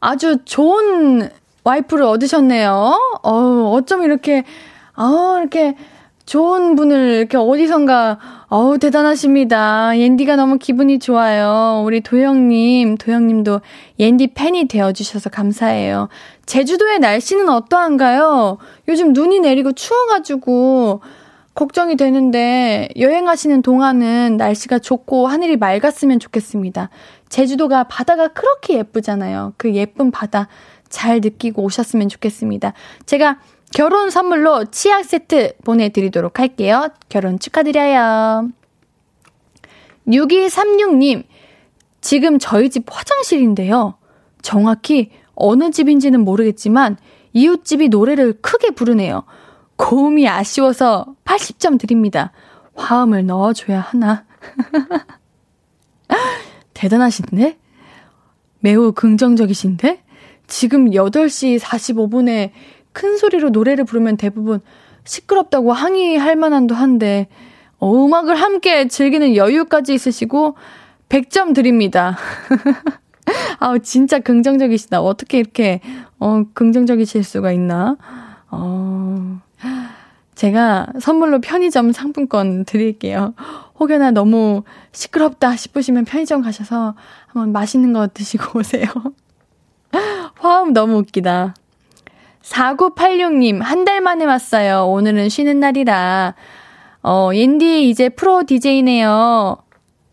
[0.00, 1.30] 아주 좋은
[1.64, 3.20] 와이프를 얻으셨네요.
[3.22, 4.44] 어, 어쩜 이렇게,
[4.96, 5.76] 어, 이렇게
[6.26, 9.98] 좋은 분을 이렇게 어디선가, 어우, 대단하십니다.
[9.98, 11.82] 옌디가 너무 기분이 좋아요.
[11.84, 13.60] 우리 도영님, 도영님도
[13.98, 16.08] 옌디 팬이 되어주셔서 감사해요.
[16.46, 18.58] 제주도의 날씨는 어떠한가요?
[18.88, 21.02] 요즘 눈이 내리고 추워가지고,
[21.54, 26.88] 걱정이 되는데, 여행하시는 동안은 날씨가 좋고 하늘이 맑았으면 좋겠습니다.
[27.28, 29.52] 제주도가 바다가 그렇게 예쁘잖아요.
[29.56, 30.48] 그 예쁜 바다
[30.88, 32.72] 잘 느끼고 오셨으면 좋겠습니다.
[33.06, 33.38] 제가
[33.72, 36.88] 결혼 선물로 치약 세트 보내드리도록 할게요.
[37.08, 38.50] 결혼 축하드려요.
[40.06, 41.24] 6236님,
[42.00, 43.94] 지금 저희 집 화장실인데요.
[44.42, 46.96] 정확히 어느 집인지는 모르겠지만
[47.32, 49.24] 이웃집이 노래를 크게 부르네요.
[49.76, 52.32] 고음이 아쉬워서 80점 드립니다.
[52.76, 54.24] 화음을 넣어줘야 하나.
[56.74, 57.58] 대단하신데?
[58.60, 60.04] 매우 긍정적이신데?
[60.46, 62.50] 지금 8시 45분에
[62.94, 64.60] 큰 소리로 노래를 부르면 대부분
[65.04, 67.28] 시끄럽다고 항의할 만한도 한데,
[67.78, 70.56] 어, 음악을 함께 즐기는 여유까지 있으시고,
[71.10, 72.16] 100점 드립니다.
[73.60, 75.02] 아우, 진짜 긍정적이시다.
[75.02, 75.80] 어떻게 이렇게,
[76.18, 77.96] 어, 긍정적이실 수가 있나?
[78.50, 79.40] 어,
[80.34, 83.34] 제가 선물로 편의점 상품권 드릴게요.
[83.78, 86.94] 혹여나 너무 시끄럽다 싶으시면 편의점 가셔서
[87.26, 88.86] 한번 맛있는 거 드시고 오세요.
[90.36, 91.54] 화음 너무 웃기다.
[92.44, 94.86] 4986님, 한 달 만에 왔어요.
[94.88, 96.34] 오늘은 쉬는 날이라.
[97.02, 99.56] 어, 옌디 이제 프로 DJ네요.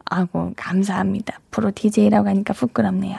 [0.05, 1.39] 아고, 감사합니다.
[1.51, 3.17] 프로 DJ라고 하니까 부끄럽네요.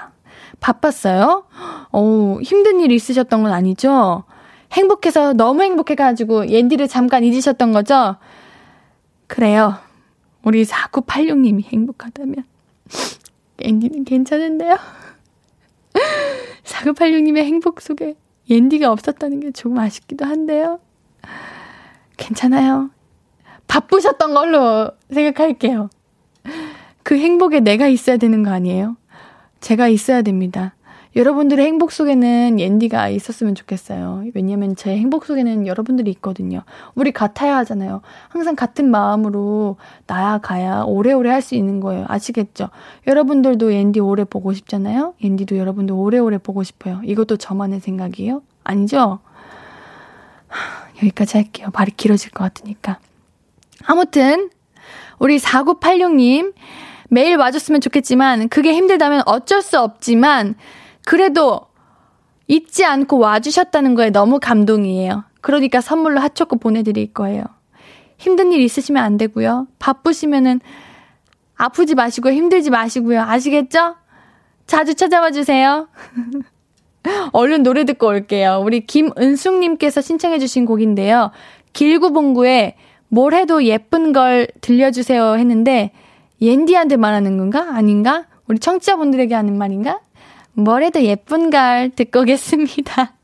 [0.61, 1.45] 바빴어요?
[1.91, 4.25] 어우, 힘든 일 있으셨던 건 아니죠?
[4.73, 8.17] 행복해서 너무 행복해가지고 옌디를 잠깐 잊으셨던 거죠?
[9.27, 9.77] 그래요.
[10.43, 12.45] 우리 4986님이 행복하다면.
[13.63, 14.79] 옌디는 괜찮은데요?
[16.65, 18.15] 4986님의 행복 속에
[18.51, 20.81] 옌디가 없었다는 게 조금 아쉽기도 한데요.
[22.17, 22.91] 괜찮아요.
[23.69, 25.89] 바쁘셨던 걸로 생각할게요.
[27.03, 28.97] 그 행복에 내가 있어야 되는 거 아니에요?
[29.61, 30.75] 제가 있어야 됩니다.
[31.15, 34.25] 여러분들의 행복 속에는 옌디가 있었으면 좋겠어요.
[34.35, 36.63] 왜냐면 제 행복 속에는 여러분들이 있거든요.
[36.95, 38.01] 우리 같아야 하잖아요.
[38.29, 42.05] 항상 같은 마음으로 나아가야 오래오래 할 수 있는 거예요.
[42.09, 42.69] 아시겠죠?
[43.09, 45.15] 여러분들도 옌디 오래 보고 싶잖아요?
[45.21, 47.01] 옌디도 여러분들 오래오래 보고 싶어요.
[47.05, 48.43] 이것도 저만의 생각이에요?
[48.63, 49.19] 아니죠?
[50.99, 51.69] 여기까지 할게요.
[51.75, 52.99] 말이 길어질 것 같으니까.
[53.85, 54.51] 아무튼,
[55.19, 56.55] 우리 4986님,
[57.09, 60.55] 매일 와줬으면 좋겠지만, 그게 힘들다면 어쩔 수 없지만,
[61.05, 61.61] 그래도
[62.47, 65.25] 잊지 않고 와주셨다는 거에 너무 감동이에요.
[65.41, 67.45] 그러니까 선물로 핫초코 보내드릴 거예요.
[68.19, 69.67] 힘든 일 있으시면 안 되고요.
[69.79, 70.61] 바쁘시면은
[71.57, 73.21] 아프지 마시고 힘들지 마시고요.
[73.23, 73.97] 아시겠죠?
[74.67, 75.89] 자주 찾아와 주세요.
[77.33, 78.63] 얼른 노래 듣고 올게요.
[78.65, 81.33] 우리 김은숙님께서 신청해주신 곡인데요.
[81.73, 82.77] 길구봉구에
[83.09, 85.93] 뭘 해도 예쁜 걸 들려주세요 했는데,
[86.41, 87.75] 옌디한테 말하는 건가?
[87.75, 88.27] 아닌가?
[88.49, 90.01] 우리 청취자분들에게 하는 말인가?
[90.55, 93.15] 뭐래도 예쁜 걸 듣고 오겠습니다.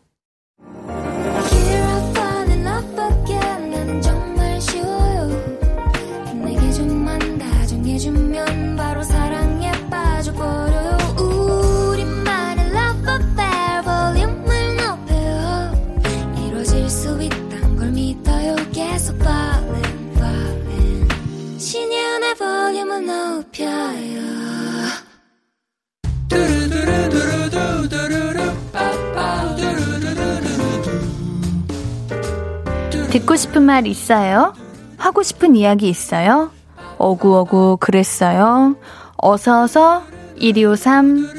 [21.58, 24.27] 신예은의 볼륨을 높여요
[33.10, 34.54] 듣고 싶은 말 있어요?
[34.96, 36.50] 하고 싶은 이야기 있어요?
[36.98, 38.76] 어구어구 그랬어요?
[39.16, 40.04] 어서어서
[40.38, 41.38] 1253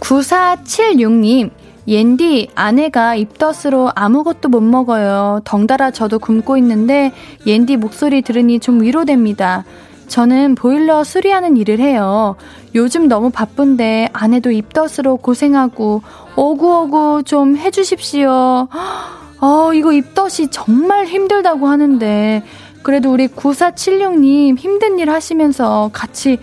[0.00, 1.50] 9476님
[1.88, 5.40] 옌디 아내가 입덧으로 아무것도 못 먹어요.
[5.44, 7.12] 덩달아 저도 굶고 있는데
[7.46, 9.64] 옌디 목소리 들으니 좀 위로됩니다.
[10.08, 12.36] 저는 보일러 수리하는 일을 해요.
[12.74, 16.02] 요즘 너무 바쁜데 아내도 입덧으로 고생하고
[16.36, 18.68] 오구오구 좀 해주십시오.
[19.40, 22.42] 어, 이거 입덧이 정말 힘들다고 하는데
[22.82, 26.38] 그래도 우리 9476님 힘든 일 하시면서 같이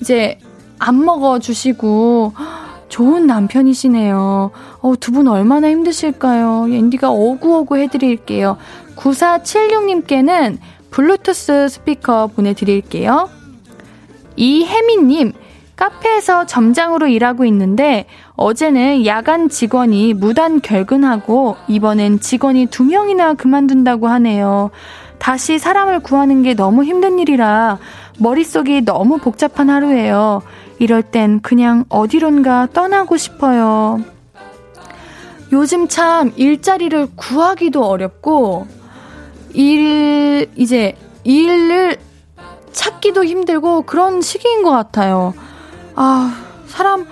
[0.00, 0.38] 이제
[0.78, 2.32] 안 먹어주시고
[2.88, 4.50] 좋은 남편이시네요.
[4.80, 6.68] 어, 두 분 얼마나 힘드실까요?
[6.72, 8.56] 앤디가 오구오구 해드릴게요.
[8.96, 10.58] 9476님께는
[10.90, 13.28] 블루투스 스피커 보내드릴게요.
[14.36, 15.32] 이혜민님,
[15.76, 24.70] 카페에서 점장으로 일하고 있는데 어제는 야간 직원이 무단 결근하고 이번엔 직원이 두 명이나 그만둔다고 하네요.
[25.18, 27.78] 다시 사람을 구하는 게 너무 힘든 일이라
[28.18, 30.42] 머릿속이 너무 복잡한 하루예요.
[30.80, 34.00] 이럴 땐 그냥 어디론가 떠나고 싶어요.
[35.52, 38.66] 요즘 참 일자리를 구하기도 어렵고
[39.54, 41.96] 일, 이제, 일을
[42.72, 45.34] 찾기도 힘들고 그런 시기인 것 같아요.
[45.94, 46.34] 아,
[46.66, 47.06] 사람,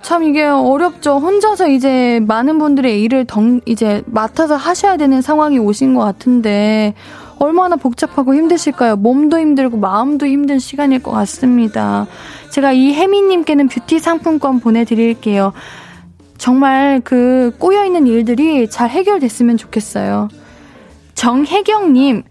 [0.00, 1.18] 참 이게 어렵죠.
[1.18, 6.94] 혼자서 이제 많은 분들의 일을 덩, 이제 맡아서 하셔야 되는 상황이 오신 것 같은데,
[7.40, 8.96] 얼마나 복잡하고 힘드실까요?
[8.96, 12.06] 몸도 힘들고 마음도 힘든 시간일 것 같습니다.
[12.50, 15.52] 제가 이 혜미님께는 뷰티 상품권 보내드릴게요.
[16.36, 20.28] 정말 그 꼬여있는 일들이 잘 해결됐으면 좋겠어요.
[21.18, 22.22] 정혜경님,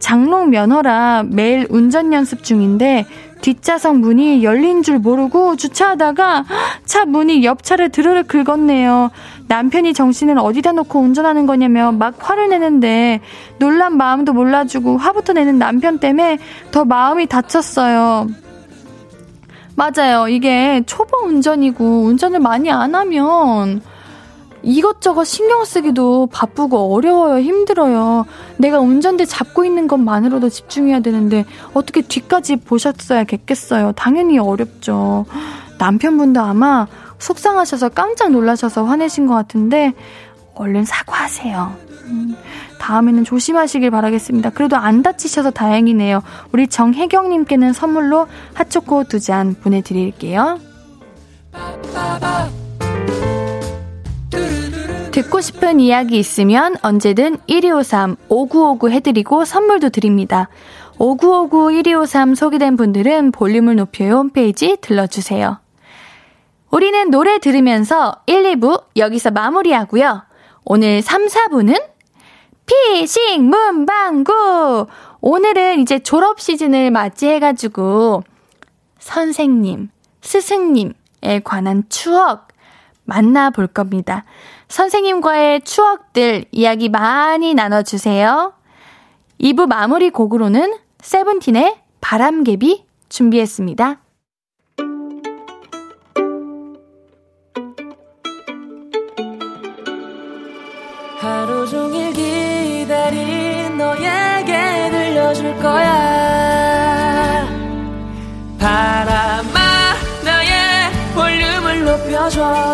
[0.00, 3.06] 장롱 면허라 매일 운전 연습 중인데
[3.40, 6.44] 뒷좌석 문이 열린 줄 모르고 주차하다가
[6.84, 9.10] 차 문이 옆 차를 드르르 긁었네요.
[9.48, 13.22] 남편이 정신을 어디다 놓고 운전하는 거냐며 막 화를 내는데
[13.58, 16.36] 놀란 마음도 몰라주고 화부터 내는 남편 때문에
[16.70, 18.26] 더 마음이 다쳤어요.
[19.74, 20.28] 맞아요.
[20.28, 23.80] 이게 초보 운전이고 운전을 많이 안 하면
[24.64, 27.38] 이것저것 신경 쓰기도 바쁘고 어려워요.
[27.40, 28.24] 힘들어요.
[28.56, 33.92] 내가 운전대 잡고 있는 것만으로도 집중해야 되는데 어떻게 뒤까지 보셨어야겠겠어요.
[33.92, 35.26] 당연히 어렵죠.
[35.78, 36.86] 남편분도 아마
[37.18, 39.92] 속상하셔서 깜짝 놀라셔서 화내신 것 같은데
[40.54, 41.76] 얼른 사과하세요.
[42.06, 42.36] 음,
[42.78, 44.50] 다음에는 조심하시길 바라겠습니다.
[44.50, 46.22] 그래도 안 다치셔서 다행이네요.
[46.52, 50.58] 우리 정혜경님께는 선물로 핫초코 두 잔 보내드릴게요.
[55.12, 60.48] 듣고 싶은 이야기 있으면 언제든 1253 5959 해드리고 선물도 드립니다.
[60.98, 65.60] 5959 1253 소개된 분들은 볼륨을 높여요 홈페이지 들러주세요.
[66.70, 70.24] 우리는 노래 들으면서 1, 2부 여기서 마무리하고요.
[70.64, 71.80] 오늘 3, 4부는
[72.66, 74.86] 피식 문방구!
[75.20, 78.24] 오늘은 이제 졸업 시즌을 맞이해가지고
[78.98, 79.90] 선생님,
[80.22, 82.48] 스승님에 관한 추억
[83.04, 84.24] 만나볼 겁니다.
[84.68, 88.54] 선생님과의 추억들 이야기 많이 나눠주세요.
[89.40, 94.00] 2부 마무리 곡으로는 세븐틴의 바람개비 준비했습니다.
[101.18, 107.46] 하루 종일 기다린 너에게 들려줄 거야
[108.58, 109.60] 바람아
[110.22, 112.73] 나의 볼륨을 높여줘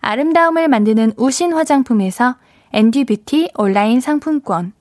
[0.00, 2.36] 아름다움을 만드는 우신 화장품에서
[2.72, 4.72] 앤디 뷰티 온라인 상품권,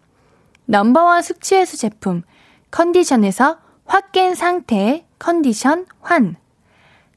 [0.66, 2.24] number one 숙취해소 제품,
[2.72, 6.36] 컨디션에서 확 깬 상태 컨디션 환,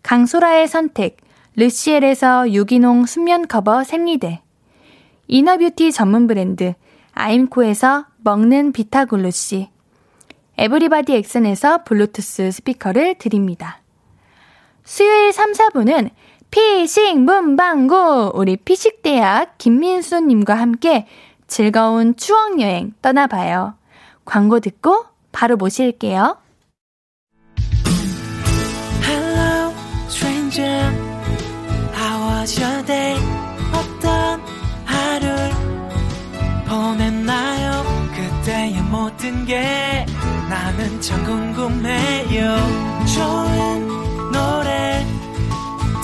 [0.02, 1.16] 강소라의 선택,
[1.56, 4.40] 르시엘에서 유기농 순면 커버 생리대,
[5.26, 6.74] inner beauty 전문 브랜드,
[7.12, 9.68] 아임코에서 먹는 비타글루시,
[10.56, 13.80] 에브리바디 엑슨에서 블루투스 스피커를 드립니다.
[14.84, 16.10] 수요일 3, 4분은
[16.50, 21.06] 피식 문방구 우리 피식대학 김민수님과 함께
[21.46, 23.74] 즐거운 추억 여행 떠나봐요.
[24.24, 26.38] 광고 듣고 바로 모실게요.
[29.04, 29.72] Hello,
[30.08, 30.92] stranger.
[31.94, 33.16] How was your day?
[33.72, 34.40] 어떤
[34.84, 35.50] 하루를
[36.68, 37.84] 보냈나요?
[38.14, 40.04] 그때의 모든 게
[40.48, 42.56] 나는 참 궁금해요.
[43.14, 45.06] 좋은 노래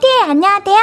[0.00, 0.76] 아저씨, 안녕하세요.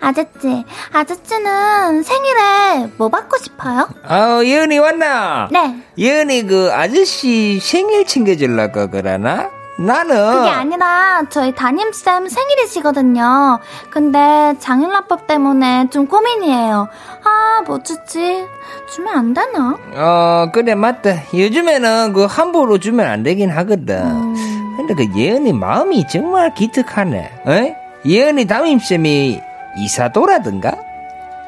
[0.00, 3.88] 아저씨, 아저씨는 생일에 뭐 받고 싶어요?
[4.06, 5.48] 아, 예은이 왔나?
[5.50, 5.76] 네.
[5.98, 9.50] 예은이 그 아저씨 생일 챙겨주려고 그러나?
[9.78, 13.60] 나는 그게 아니라 저희 담임쌤 생일이시거든요.
[13.90, 16.88] 근데 장일납법 때문에 좀 고민이에요.
[17.24, 18.46] 아, 뭐 주지?
[18.90, 19.76] 주면 안 되나?
[19.94, 21.10] 어, 그래 맞다.
[21.34, 23.96] 요즘에는 그 함부로 주면 안 되긴 하거든.
[24.04, 24.74] 음.
[24.78, 27.42] 근데 그 예은이 마음이 정말 기특하네.
[27.46, 27.87] 에?
[28.04, 29.40] 예은이 담임쌤이
[29.76, 30.72] 이사도라든가?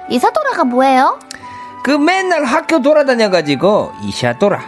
[0.09, 1.19] 이사도라가 뭐예요?
[1.83, 4.61] 그 맨날 학교 돌아다녀가지고 이샤도라.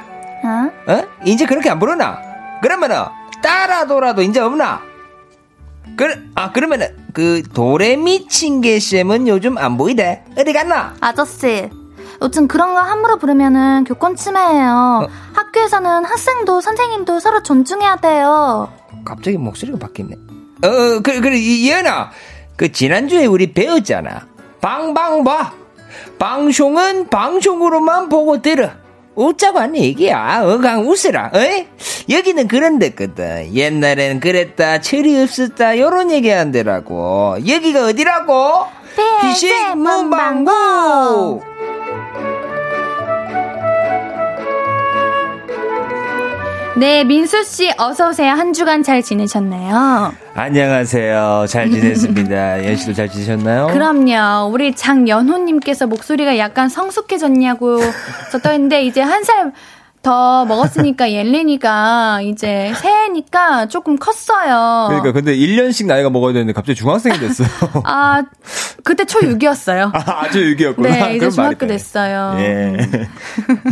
[0.45, 0.93] 어?
[0.93, 1.03] 어?
[1.25, 2.19] 이제 그렇게 안 부르나?
[2.63, 2.97] 그러면은
[3.43, 4.81] 따라도라도 이제 없나?
[5.97, 10.25] 그, 아 그러면은 그 도레미 칭게쌤은 요즘 안 보이대.
[10.39, 10.95] 어디 갔나?
[11.01, 11.69] 아저씨,
[12.23, 15.07] 요즘 그런 거 함부로 부르면은 교권 침해예요.
[15.07, 15.09] 어?
[15.35, 18.69] 학교 학교에서는 학생도 선생님도 서로 존중해야 돼요.
[19.05, 20.17] 갑자기 목소리가 바뀌네.
[20.63, 22.11] 어, 어 그래, 그래, 이현아.
[22.57, 24.27] 그, 지난주에 우리 배웠잖아.
[24.61, 25.53] 방방 봐.
[26.19, 28.71] 방송은 방송으로만 보고 들어.
[29.15, 30.43] 웃자고 한 얘기야.
[30.45, 31.33] 어강 웃으라.
[31.35, 31.67] 어이?
[32.09, 33.55] 여기는 그런 데거든.
[33.55, 34.81] 옛날엔 그랬다.
[34.81, 35.79] 철이 없었다.
[35.79, 37.37] 요런 얘기 한데라고.
[37.47, 38.67] 여기가 어디라고?
[39.23, 41.43] 피식 문방구.
[46.77, 48.33] 네, 민수 씨 어서 오세요.
[48.33, 50.15] 한 주간 잘 지내셨나요?
[50.35, 51.45] 안녕하세요.
[51.49, 52.65] 잘 지냈습니다.
[52.67, 53.67] 연 씨도 잘 지내셨나요?
[53.69, 54.51] 그럼요.
[54.51, 57.79] 우리 장연호 님께서 목소리가 약간 성숙해졌냐고
[58.33, 59.53] 저떠 있는데 이제 한 살
[60.03, 64.87] 더 먹었으니까 옐레니가 이제 새해니까 조금 컸어요.
[64.89, 67.47] 그러니까 근데 1년씩 나이가 먹어야 되는데 갑자기 중학생이 됐어요.
[67.87, 68.25] 아,
[68.83, 69.93] 그때 초6이었어요.
[69.95, 70.83] 아, 아주 6이었구나.
[70.83, 72.35] 네, 이제 중학교 됐어요.
[72.41, 72.77] 예.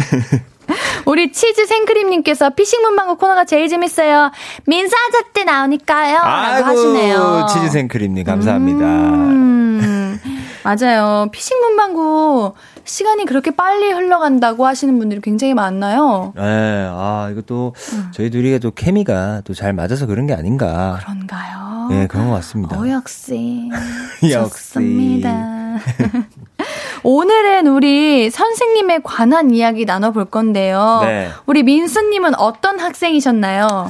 [1.06, 4.30] 우리 치즈 생크림님께서 피싱 문방구 코너가 제일 재밌어요.
[4.66, 6.18] 민사 아저씨 나오니까요.
[6.22, 7.46] 아이고, 하시네요.
[7.50, 8.84] 치즈 생크림님 감사합니다.
[8.84, 10.20] 음,
[10.64, 11.28] 맞아요.
[11.32, 12.54] 피싱 문방구
[12.84, 16.32] 시간이 그렇게 빨리 흘러간다고 하시는 분들이 굉장히 많나요?
[16.34, 16.42] 네,
[16.90, 18.10] 아, 이것도 음.
[18.12, 20.98] 저희 둘이 또 케미가 또 잘 맞아서 그런 게 아닌가.
[21.02, 21.88] 그런가요?
[21.90, 22.78] 네, 그런 것 같습니다.
[22.78, 23.68] 어, 역시.
[24.32, 25.59] 좋습니다.
[27.02, 31.00] 오늘은 우리 선생님에 관한 이야기 나눠볼 건데요.
[31.02, 31.28] 네.
[31.46, 33.88] 우리 민수님은 어떤 학생이셨나요?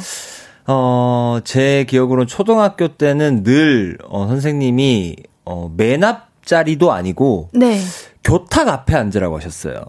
[0.66, 7.80] 어, 제 기억으로는 초등학교 때는 늘, 어, 선생님이, 어, 맨 앞자리도 아니고, 네.
[8.22, 9.82] 교탁 앞에 앉으라고 하셨어요.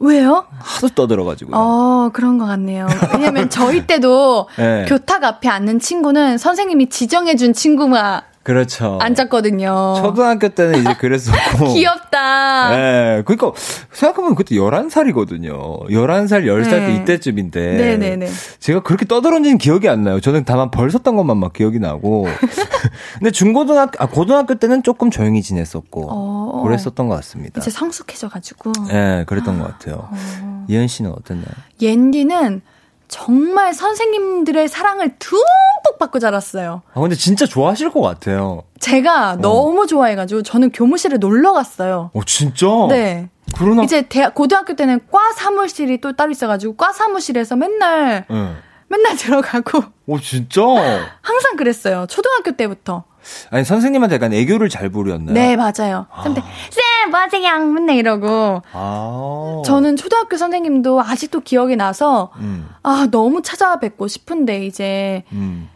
[0.00, 0.46] 왜요?
[0.58, 1.56] 하도 떠들어가지고.
[1.56, 2.86] 어, 그런 것 같네요.
[3.12, 4.84] 왜냐면 저희 때도 네.
[4.88, 8.98] 교탁 앞에 앉는 친구는 선생님이 지정해준 친구가 그렇죠.
[9.02, 9.96] 앉았거든요.
[10.00, 11.74] 초등학교 때는 이제 그랬었고.
[11.74, 12.70] 귀엽다.
[12.70, 13.22] 네.
[13.26, 13.52] 그러니까
[13.92, 15.90] 생각해보면 그때 11살이거든요.
[15.90, 16.86] 11살, 10살 네.
[16.86, 17.76] 때 이때쯤인데.
[17.76, 18.26] 네네네.
[18.58, 20.18] 제가 그렇게 떠들어진 기억이 안 나요.
[20.18, 22.26] 저는 다만 벌 섰던 것만 막 기억이 나고.
[23.18, 26.06] 근데 중고등학교, 아, 고등학교 때는 조금 조용히 지냈었고.
[26.10, 27.60] 어, 그랬었던 것 같습니다.
[27.60, 28.72] 이제 성숙해져가지고.
[28.88, 30.08] 네, 그랬던 것 같아요.
[30.10, 30.64] 어.
[30.68, 31.52] 이현 씨는 어땠나요?
[31.82, 32.62] 옌디는
[33.08, 36.82] 정말 선생님들의 사랑을 듬뿍 받고 자랐어요.
[36.94, 38.64] 아, 근데 진짜 좋아하실 것 같아요.
[38.78, 39.36] 제가 어.
[39.36, 42.10] 너무 좋아해가지고 저는 교무실에 놀러 갔어요.
[42.12, 42.66] 어, 진짜?
[42.88, 43.30] 네.
[43.56, 43.82] 그러나...
[43.82, 48.54] 이제 대학, 고등학교 때는 과 사무실이 또 따로 있어가지고 과 사무실에서 맨날, 네.
[48.88, 49.82] 맨날 들어가고.
[50.06, 50.62] 오, 진짜?
[51.22, 52.06] 항상 그랬어요.
[52.08, 53.04] 초등학교 때부터.
[53.50, 55.34] 아니 선생님한테 약간 애교를 잘 부렸나요?
[55.34, 56.06] 네 맞아요.
[56.10, 56.22] 아.
[56.22, 57.58] 선생님 쌤 뭐 하세요?
[57.66, 58.62] 맨날 이러고.
[58.72, 59.62] 아.
[59.64, 62.68] 저는 초등학교 선생님도 아직도 기억이 나서 음.
[62.82, 65.68] 아 너무 찾아뵙고 싶은데 이제 음.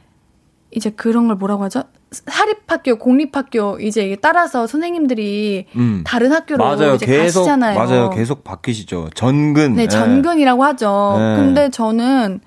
[0.70, 1.84] 이제 그런 걸 뭐라고 하죠?
[2.12, 6.04] 사립학교, 공립학교 이제 따라서 선생님들이 음.
[6.06, 6.94] 다른 학교로 맞아요.
[6.94, 7.78] 이제 계속, 가시잖아요.
[7.78, 8.10] 맞아요.
[8.10, 9.10] 계속 바뀌시죠.
[9.14, 9.74] 전근.
[9.74, 11.16] 네, 전근이라고 하죠.
[11.18, 11.36] 네.
[11.36, 12.40] 근데 저는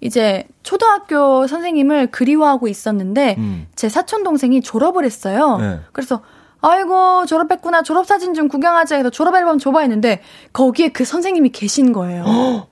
[0.00, 3.66] 이제 초등학교 선생님을 그리워하고 있었는데 음.
[3.74, 5.58] 제 사촌 동생이 졸업을 했어요.
[5.58, 5.80] 네.
[5.92, 6.20] 그래서
[6.62, 12.66] 아이고 졸업했구나 졸업사진 좀 구경하자 해서 졸업앨범 줘봐 했는데 거기에 그 선생님이 계신 거예요.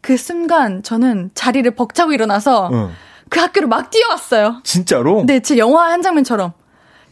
[0.00, 2.90] 그 순간 저는 자리를 벅차고 일어나서 어.
[3.28, 4.60] 그 학교를 막 뛰어왔어요.
[4.64, 5.24] 진짜로?
[5.24, 6.52] 네, 제 영화 한 장면처럼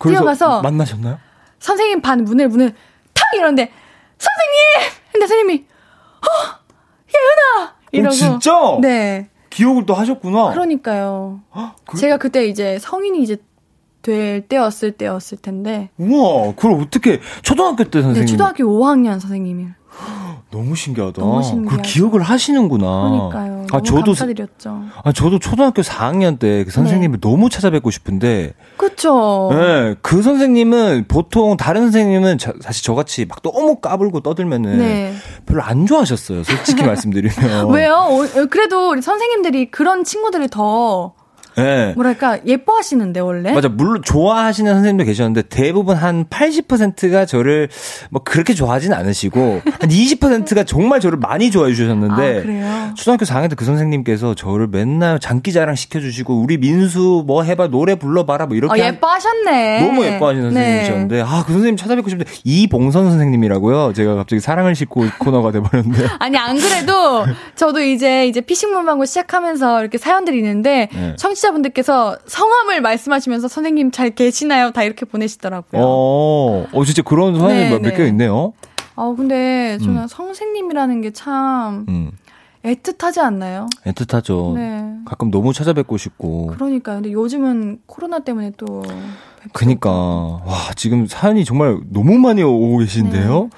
[0.03, 1.19] 뛰어가서 만나셨나요?
[1.61, 2.75] 선생님 반 문을 문을
[3.15, 3.71] 탁 이러는데
[4.19, 4.93] 선생님!
[5.13, 5.67] 근데 선생님이
[6.21, 6.61] 어
[7.15, 8.79] 예은아 이러고 오, 진짜?
[8.81, 9.31] 네.
[9.51, 10.51] 기억을 또 하셨구나.
[10.51, 11.41] 그러니까요.
[11.85, 11.97] 그...
[11.97, 13.37] 제가 그때 이제 성인이 이제
[14.03, 15.91] 될 때였을 때였을 텐데.
[15.99, 18.21] 우와, 그걸 어떻게 초등학교 때 선생님?
[18.21, 19.67] 네, 초등학교 5학년 선생님이.
[20.51, 21.21] 너무 신기하다.
[21.21, 21.77] 너무 신기하죠.
[21.77, 23.31] 그 기억을 하시는구나.
[23.31, 23.67] 그러니까요.
[23.71, 24.83] 아, 저도 감사드렸죠.
[25.05, 27.29] 아, 저도 초등학교 4학년 때 그 선생님을 네.
[27.29, 28.55] 너무 찾아뵙고 싶은데.
[28.77, 29.51] 그쵸.
[29.53, 29.95] 네.
[30.03, 35.15] 그 선생님은 보통 다른 선생님은 저, 사실 저같이 막 너무 까불고 떠들면은 네.
[35.47, 36.43] 별로 안 좋아하셨어요.
[36.43, 37.71] 솔직히 말씀드리면.
[37.71, 37.95] 왜요?
[37.95, 41.13] 어, 그래도 우리 선생님들이 그런 친구들을 더
[41.57, 41.93] 네.
[41.95, 47.69] 뭐랄까 예뻐하시는데 원래 맞아 물론 좋아하시는 선생님도 계셨는데 대부분 한 80%가 저를
[48.11, 53.61] 뭐 그렇게 좋아하진 않으시고 한 20%가 정말 저를 많이 좋아해 주셨는데 아, 초등학교 4학년 때
[53.61, 58.87] 그 선생님께서 저를 맨날 장기자랑 시켜주시고 우리 민수 뭐 해봐 노래 불러봐라 뭐 이렇게 어,
[58.87, 60.55] 예뻐하셨네 너무 예뻐하시는 네.
[60.55, 61.21] 선생님이셨는데 네.
[61.21, 67.27] 아그 선생님 찾아뵙고 싶은데 이봉선 선생님이라고요 제가 갑자기 사랑을 싣고 코너가 돼버렸는데 아니 안 그래도
[67.55, 71.15] 저도 이제 이제 피싱 문방구 시작하면서 이렇게 사연들이 있는데 네.
[71.19, 74.71] 청취 자분들께서 성함을 말씀하시면서 선생님 잘 계시나요?
[74.71, 75.83] 다 이렇게 보내시더라고요.
[75.83, 78.09] 어, 어 진짜 그런 사연이 네, 몇개 네.
[78.09, 78.53] 있네요.
[78.97, 80.07] 아 근데 저는 음.
[80.09, 81.87] 선생님이라는 게 참.
[81.89, 82.11] 음.
[82.65, 83.69] 애틋하지 않나요?
[83.87, 84.55] 애틋하죠.
[84.55, 84.95] 네.
[85.07, 86.49] 가끔 너무 찾아뵙고 싶고.
[86.49, 86.97] 그러니까요.
[86.97, 88.83] 근데 요즘은 코로나 때문에 또.
[89.53, 89.91] 그니까.
[89.91, 93.43] 와, 지금 사연이 정말 너무 많이 오고 계신데요?
[93.45, 93.49] 네.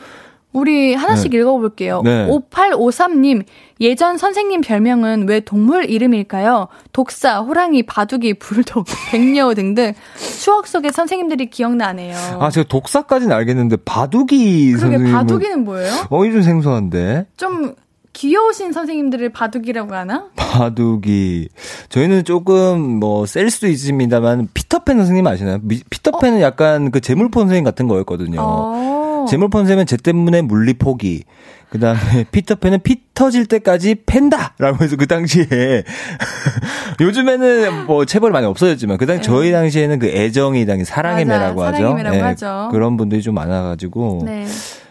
[0.53, 1.38] 우리 하나씩 네.
[1.38, 2.03] 읽어볼게요.
[2.05, 2.28] 네.
[2.28, 3.44] 5853님,
[3.80, 6.68] 예전 선생님 별명은 왜 동물 이름일까요?
[6.92, 9.92] 독사, 호랑이, 바둑이, 불독, 백녀 등등
[10.40, 12.14] 추억 속의 선생님들이 기억나네요.
[12.40, 15.92] 아, 제가 독사까지는 알겠는데 바둑이 그러게 바둑이는 뭐예요?
[16.11, 17.26] 어, 이 좀 생소한데.
[17.36, 17.74] 좀
[18.14, 20.26] 귀여우신 선생님들을 바둑이라고 하나?
[20.36, 21.48] 바둑이
[21.88, 25.59] 저희는 조금 뭐 셀 수도 있습니다만 피터팬 선생님 아시나요?
[25.88, 26.42] 피터팬은 어?
[26.42, 28.38] 약간 그 재물포 선생님 같은 거였거든요.
[28.38, 29.11] 어.
[29.26, 31.24] 재물포 선생님은 제 때문에 물리 포기.
[31.70, 34.54] 그 다음에 피터팬은 피 터질 때까지 팬다!
[34.58, 35.46] 라고 해서 그 당시에,
[37.00, 39.26] 요즘에는 뭐 체벌이 많이 없어졌지만, 그 당시 네.
[39.26, 41.76] 저희 당시에는 그 애정이 당시 사랑의 맞아, 매라고 하죠.
[41.76, 42.68] 사랑의 매라고 네, 하죠.
[42.72, 44.46] 그런 분들이 좀 많아가지고, 네.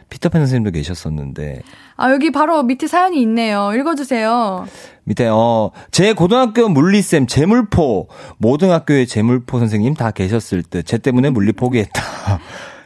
[0.10, 1.62] 피터팬 선생님도 계셨었는데.
[1.98, 3.72] 아, 여기 바로 밑에 사연이 있네요.
[3.76, 4.66] 읽어주세요.
[5.04, 8.08] 밑에, 어, 제 고등학교 물리쌤, 재물포,
[8.40, 12.02] 모등학교의 재물포 선생님 다 계셨을 때, 제 때문에 물리 포기했다.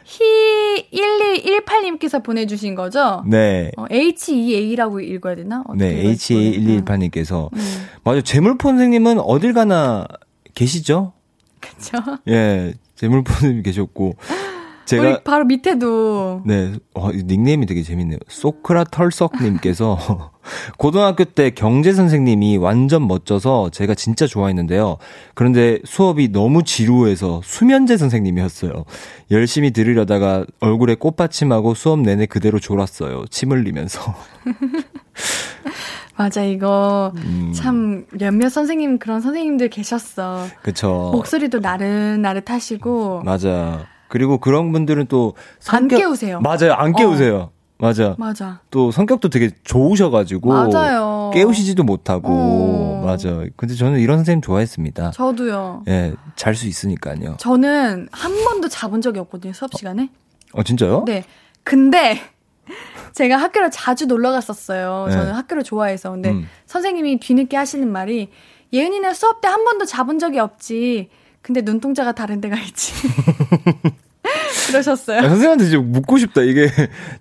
[0.06, 3.24] 히1218님께서 보내주신 거죠?
[3.26, 3.70] 네.
[3.76, 5.64] 어, HEA라고 읽어야 되나?
[5.76, 7.52] 네, HEA1218님께서.
[7.52, 7.88] 음.
[8.04, 10.06] 맞아, 재물포 선생님은 어딜 가나
[10.54, 11.12] 계시죠?
[11.60, 11.98] 그쵸.
[12.28, 14.16] 예, 재물포 선생님 계셨고.
[14.86, 18.18] 제가 우리 바로 밑에도 네 어, 닉네임이 되게 재밌네요.
[18.28, 20.30] 소크라 털석님께서
[20.78, 24.96] 고등학교 때 경제 선생님이 완전 멋져서 제가 진짜 좋아했는데요.
[25.34, 28.84] 그런데 수업이 너무 지루해서 수면제 선생님이었어요.
[29.32, 33.26] 열심히 들으려다가 얼굴에 꽃받침하고 수업 내내 그대로 졸았어요.
[33.28, 34.14] 침 흘리면서.
[36.16, 37.52] 맞아 이거 음.
[37.54, 40.46] 참 몇몇 선생님 그런 선생님들 계셨어.
[40.62, 41.10] 그쵸.
[41.12, 43.22] 목소리도 나른나릇하시고.
[43.24, 43.86] 맞아.
[44.08, 46.40] 그리고 그런 분들은 또 성격, 안 깨우세요.
[46.40, 46.72] 맞아요.
[46.74, 47.36] 안 깨우세요.
[47.36, 47.50] 어.
[47.78, 48.14] 맞아.
[48.18, 48.60] 맞아.
[48.70, 50.48] 또 성격도 되게 좋으셔가지고.
[50.48, 51.30] 맞아요.
[51.34, 52.28] 깨우시지도 못하고.
[52.32, 53.02] 어.
[53.04, 53.44] 맞아.
[53.56, 55.10] 근데 저는 이런 선생님 좋아했습니다.
[55.10, 55.82] 저도요.
[55.88, 57.36] 예, 잘 수 있으니까요.
[57.38, 60.10] 저는 한 번도 잡은 적이 없거든요, 수업 시간에.
[60.54, 61.04] 어, 진짜요?
[61.06, 61.24] 네.
[61.64, 62.18] 근데
[63.12, 65.08] 제가 학교를 자주 놀러 갔었어요.
[65.10, 65.32] 저는 네.
[65.32, 66.10] 학교를 좋아해서.
[66.12, 66.48] 근데 음.
[66.66, 68.30] 선생님이 뒤늦게 하시는 말이
[68.72, 71.10] 예은이는 수업 때 한 번도 잡은 적이 없지.
[71.46, 72.92] 근데 눈동자가 다른 데가 있지.
[74.66, 75.18] 그러셨어요.
[75.18, 76.42] 아, 선생님한테 좀 묻고 싶다.
[76.42, 76.68] 이게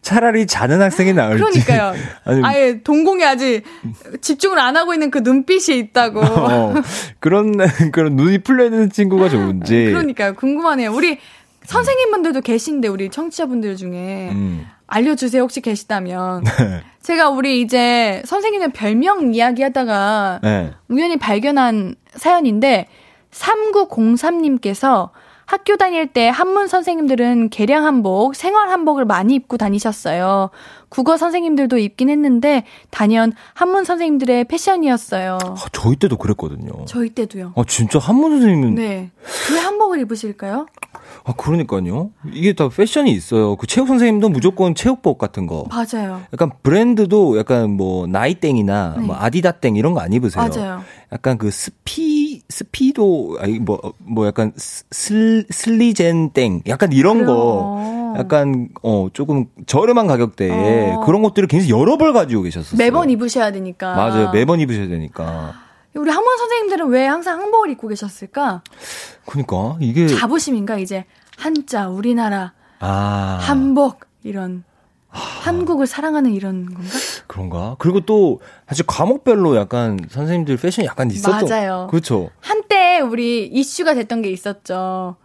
[0.01, 1.43] 차라리 자는 학생이 나을지.
[1.43, 1.93] 그러니까요.
[2.25, 3.61] 아니, 아예 동공에 아직
[4.21, 6.21] 집중을 안 하고 있는 그 눈빛이 있다고.
[6.25, 6.73] 어,
[7.19, 7.53] 그런
[7.91, 9.85] 그런 눈이 풀려 있는 친구가 좋은지.
[9.85, 10.33] 그러니까요.
[10.33, 10.91] 궁금하네요.
[10.91, 11.19] 우리
[11.65, 14.65] 선생님분들도 계신데 우리 청취자분들 중에 음.
[14.87, 15.43] 알려주세요.
[15.43, 16.45] 혹시 계시다면.
[16.45, 16.81] 네.
[17.03, 20.71] 제가 우리 이제 선생님의 별명 이야기하다가 네.
[20.87, 22.87] 우연히 발견한 사연인데
[23.35, 25.09] 3903님께서
[25.45, 30.49] 학교 다닐 때 한문 선생님들은 개량 한복, 생활 한복을 많이 입고 다니셨어요.
[30.89, 35.37] 국어 선생님들도 입긴 했는데 단연 한문 선생님들의 패션이었어요.
[35.43, 36.85] 아, 저희 때도 그랬거든요.
[36.85, 37.53] 저희 때도요.
[37.55, 39.11] 아 진짜 한문 선생님은 네.
[39.53, 40.65] 왜 한복을 입으실까요?
[41.25, 42.11] 아, 그러니까요.
[42.31, 43.55] 이게 다 패션이 있어요.
[43.55, 45.65] 그 체육 선생님도 무조건 체육복 같은 거.
[45.69, 46.21] 맞아요.
[46.33, 49.05] 약간 브랜드도 약간 뭐 나이땡이나 네.
[49.05, 50.47] 뭐 아디다땡 이런 거 안 입으세요.
[50.47, 50.81] 맞아요.
[51.11, 57.27] 약간 그 스피 스피도 아니 뭐뭐 뭐 약간 슬 슬리젠땡 약간 이런 그래요.
[57.35, 60.99] 거 약간 어 조금 저렴한 가격대에 어.
[61.05, 62.77] 그런 것들을 굉장히 여러 벌 가지고 계셨어요.
[62.77, 63.95] 매번 입으셔야 되니까.
[63.95, 64.31] 맞아요.
[64.31, 65.53] 매번 입으셔야 되니까.
[65.95, 68.61] 우리 학원 선생님들은 왜 항상 한복을 입고 계셨을까?
[69.25, 71.05] 그니까 이게 자부심인가 이제
[71.37, 73.37] 한자 우리나라 아.
[73.41, 74.63] 한복 이런
[75.15, 76.89] 한국을 사랑하는 이런 건가?
[77.27, 77.75] 그런가?
[77.79, 81.87] 그리고 또 사실 과목별로 약간 선생님들 패션이 약간 있었던 맞아요.
[81.89, 82.29] 그렇죠.
[82.41, 85.15] 한때 우리 이슈가 됐던 게 있었죠.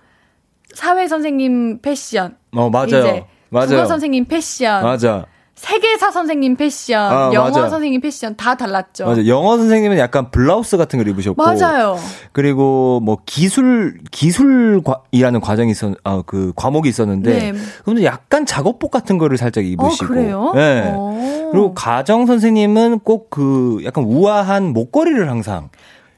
[0.74, 2.36] 사회 선생님 패션.
[2.55, 3.26] 어 맞아요.
[3.49, 3.68] 맞아요.
[3.68, 4.84] 국어 선생님 패션.
[4.84, 5.26] 맞아.
[5.61, 7.68] 세계사 선생님 패션, 아, 영어 맞아.
[7.68, 9.04] 선생님 패션 다 달랐죠.
[9.04, 9.26] 맞아.
[9.26, 11.42] 영어 선생님은 약간 블라우스 같은 걸 입으셨고.
[11.42, 11.98] 맞아요.
[12.32, 17.58] 그리고 뭐 기술 기술이라는 과정이 있었 아 그 과목이 있었는데 네.
[17.80, 20.04] 그분들 약간 작업복 같은 거를 살짝 입으시고.
[20.04, 20.52] 어, 그래요?
[20.54, 20.92] 네.
[20.94, 21.50] 오.
[21.52, 25.68] 그리고 가정 선생님은 꼭 그 약간 우아한 목걸이를 항상.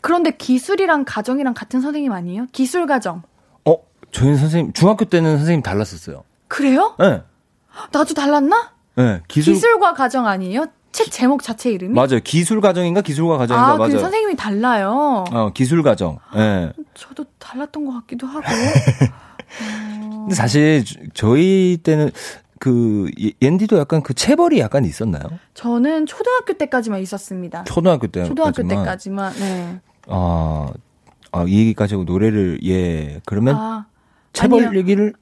[0.01, 2.47] 그런데 기술이랑 가정이랑 같은 선생님 아니에요?
[2.53, 3.23] 기술 가정.
[3.65, 3.75] 어,
[4.13, 6.23] 저희는 선생님 중학교 때는 선생님 달랐었어요.
[6.47, 6.95] 그래요?
[7.01, 7.23] 네.
[7.91, 8.71] 나도 달랐나?
[8.97, 9.55] 네, 기술...
[9.55, 10.67] 기술과 가정 아니에요?
[10.93, 11.95] 책 제목 자체 이름이?
[11.95, 12.21] 맞아요.
[12.23, 13.95] 기술 가정인가 기술과 가정인가 아, 그 맞아요.
[13.95, 15.25] 그 선생님이 달라요.
[15.31, 16.19] 어, 기술 가정.
[16.35, 16.39] 예.
[16.39, 16.73] 네.
[16.95, 18.47] 저도 달랐던 것 같기도 하고.
[18.47, 20.11] 어...
[20.23, 20.85] 근데 사실
[21.15, 22.11] 저희 때는
[22.59, 25.23] 그 옌디도 약간 그 체벌이 약간 있었나요?
[25.55, 27.65] 저는 초등학교 때까지만 있었습니다.
[27.65, 29.33] 초등학교 때 초등학교 때까지만.
[29.35, 29.81] 네.
[30.07, 30.69] 아,
[31.33, 33.21] 아, 이 얘기 가지고 노래를 예.
[33.25, 33.87] 그러면 아,
[34.33, 34.79] 체벌 아니요.
[34.79, 35.15] 얘기를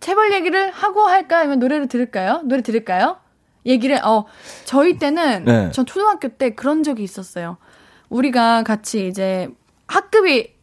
[0.00, 2.42] 체벌 얘기를 하고 할까 아니면 노래를 들을까요?
[2.44, 3.18] 노래 들을까요?
[3.66, 4.24] 얘기를 어
[4.64, 5.70] 저희 때는 네.
[5.72, 7.58] 전 초등학교 때 그런 적이 있었어요.
[8.08, 9.48] 우리가 같이 이제
[9.86, 10.54] 학급이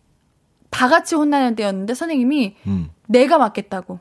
[0.70, 2.90] 다 같이 혼나는 때였는데 선생님이 음.
[3.08, 4.00] 내가 맞겠다고.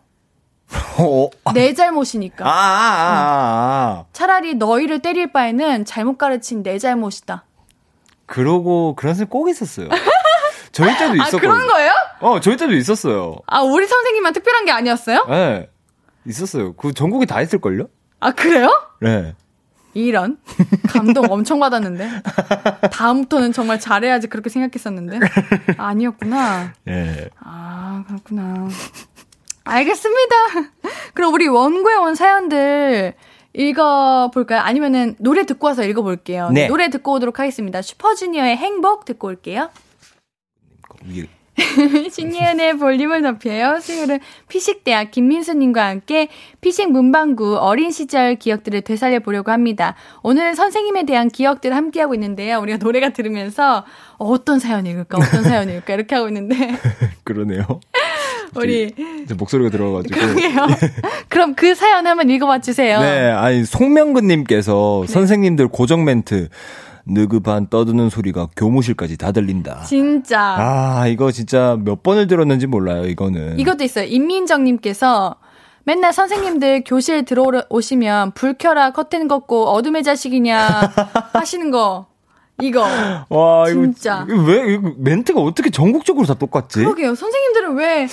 [0.98, 2.46] 어, 내 잘못이니까.
[2.46, 4.04] 아, 아, 아, 아.
[4.12, 7.44] 차라리 너희를 때릴 바에는 잘못 가르친 내 잘못이다.
[8.26, 9.88] 그러고 그런 선생님 꼭 있었어요.
[10.74, 11.40] 저희 때도 아, 있었거든요.
[11.40, 11.90] 그런 거예요?
[12.20, 13.36] 어, 저희 때도 있었어요.
[13.46, 15.24] 아, 우리 선생님만 특별한 게 아니었어요?
[15.28, 15.70] 네.
[16.26, 16.74] 있었어요.
[16.74, 17.86] 그 전국에 다 있을걸요?
[18.20, 18.68] 아, 그래요?
[19.00, 19.34] 네.
[19.94, 20.38] 이런.
[20.88, 22.10] 감동 엄청 받았는데.
[22.90, 25.20] 다음부터는 정말 잘해야지 그렇게 생각했었는데.
[25.78, 26.72] 아니었구나.
[26.84, 27.28] 네.
[27.38, 28.68] 아, 그렇구나.
[29.62, 30.34] 알겠습니다.
[31.14, 33.14] 그럼 우리 원고에 온 사연들
[33.52, 34.60] 읽어볼까요?
[34.60, 36.50] 아니면은 노래 듣고 와서 읽어볼게요.
[36.50, 36.66] 네.
[36.66, 37.80] 노래 듣고 오도록 하겠습니다.
[37.80, 39.70] 슈퍼주니어의 행복 듣고 올게요.
[41.08, 41.26] 이게
[42.10, 43.78] 신예은의 볼륨을 높여요.
[43.80, 46.28] 수요일은 피식대학 김민수님과 함께
[46.60, 49.94] 피식 문방구 어린 시절 기억들을 되살려 보려고 합니다.
[50.22, 52.58] 오늘은 선생님에 대한 기억들을 함께하고 있는데요.
[52.58, 53.84] 우리가 노래가 들으면서
[54.18, 56.76] 어떤 사연 읽을까, 어떤 사연 읽을까 이렇게 하고 있는데
[57.22, 57.80] 그러네요.
[58.56, 58.92] 우리
[59.36, 60.16] 목소리가 들어가지고.
[61.28, 63.00] 그럼 그 사연 한번 읽어봐 주세요.
[63.00, 66.48] 네, 아니 송명근님께서 선생님들 고정 멘트
[67.06, 69.82] 느그반 떠드는 소리가 교무실까지 다 들린다.
[69.82, 70.40] 진짜.
[70.40, 73.58] 아, 이거 진짜 몇 번을 들었는지 몰라요, 이거는.
[73.58, 74.06] 이것도 있어요.
[74.06, 75.36] 임민정님께서
[75.84, 80.92] 맨날 선생님들 교실 들어오시면 불 켜라 커튼 걷고 어둠의 자식이냐
[81.34, 82.06] 하시는 거
[82.62, 82.86] 이거
[83.28, 84.26] 와, 진짜.
[84.30, 86.78] 이거 왜 이거 멘트가 어떻게 전국적으로 다 똑같지?
[86.78, 87.14] 그러게요.
[87.14, 88.06] 선생님들은 왜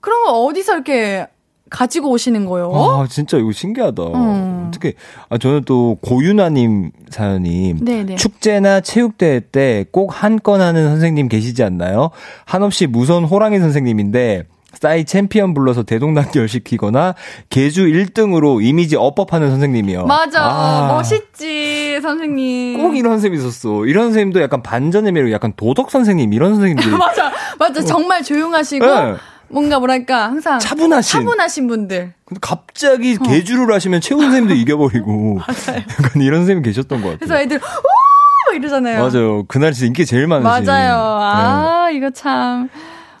[0.00, 1.26] 그런 거 어디서 이렇게
[1.72, 2.70] 가지고 오시는 거예요?
[2.72, 4.02] 아, 진짜 이거 신기하다.
[4.02, 4.64] 음.
[4.68, 4.92] 어떻게,
[5.30, 8.16] 아, 저는 또 고유나님 사연이 네네.
[8.16, 12.10] 축제나 체육대회 때 꼭 한 건 하는 선생님 계시지 않나요?
[12.44, 14.44] 한없이 무서운 호랑이 선생님인데,
[14.80, 17.14] 싸이 챔피언 불러서 대동단결 시키거나,
[17.50, 20.06] 개주 1등으로 이미지 업업하는 선생님이요.
[20.06, 20.42] 맞아.
[20.42, 22.82] 아, 멋있지, 선생님.
[22.82, 23.84] 꼭 이런 선생님 있었어.
[23.86, 26.90] 이런 선생님도 약간 반전의 매력, 약간 도덕 선생님, 이런 선생님들.
[26.98, 27.30] 맞아.
[27.58, 27.82] 맞아.
[27.82, 29.14] 정말 조용하시고 네.
[29.52, 31.20] 뭔가 뭐랄까 항상 차분하신.
[31.20, 32.14] 차분하신 분들.
[32.24, 33.22] 근데 갑자기 어.
[33.22, 35.38] 개주를 하시면 최우 선생님도 이겨버리고.
[35.46, 37.18] 약간 이런 선생님 계셨던 것 같아요.
[37.18, 37.60] 그래서 애들 오!
[37.60, 38.98] 막 이러잖아요.
[39.08, 39.44] 맞아요.
[39.46, 40.64] 그날 진짜 인기 제일 많으신.
[40.66, 41.18] 맞아요.
[41.18, 41.24] 네.
[41.24, 42.68] 아, 이거 참.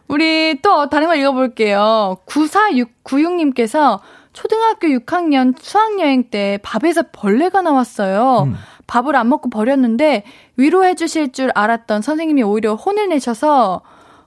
[0.08, 2.18] 우리 또 다른 거 읽어볼게요.
[2.26, 4.00] 9496님께서
[4.32, 8.44] 초등학교 6학년 수학여행 때 밥에서 벌레가 나왔어요.
[8.46, 8.56] 음.
[8.86, 10.24] 밥을 안 먹고 버렸는데
[10.56, 13.82] 위로해 주실 줄 알았던 선생님이 오히려 혼을 내셔서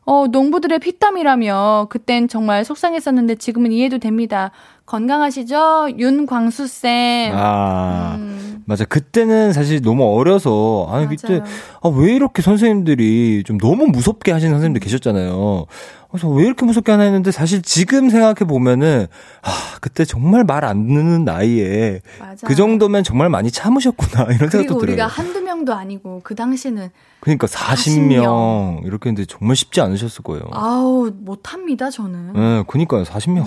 [0.06, 4.52] 어, 농부들의 피땀이라며 그땐 정말 속상했었는데 지금은 이해도 됩니다.
[4.86, 5.90] 건강하시죠?
[5.98, 7.34] 윤광수쌤.
[7.34, 8.45] 아, 음.
[8.66, 8.84] 맞아.
[8.86, 11.42] 그때는 사실 너무 어려서, 아니, 그때.
[11.82, 15.66] 아, 왜 이렇게 선생님들이 좀 너무 무섭게 하시는 선생님들 계셨잖아요.
[16.10, 19.08] 그래서 왜 이렇게 무섭게 하나 했는데 사실 지금 생각해 보면은,
[19.44, 19.50] 아,
[19.82, 22.36] 그때 정말 말 안 듣는 나이에 맞아요.
[22.46, 25.08] 그 정도면 정말 많이 참으셨구나, 이런 생각도 그리고 우리가 들어요.
[25.08, 26.90] 한두 명도 아니고 그 당시는
[27.20, 30.44] 그러니까 40명, 이렇게 했는데 정말 쉽지 않으셨을 거예요.
[30.54, 32.34] 아우 못합니다 저는.
[32.36, 33.04] 예, 그니까요.
[33.04, 33.44] 40명.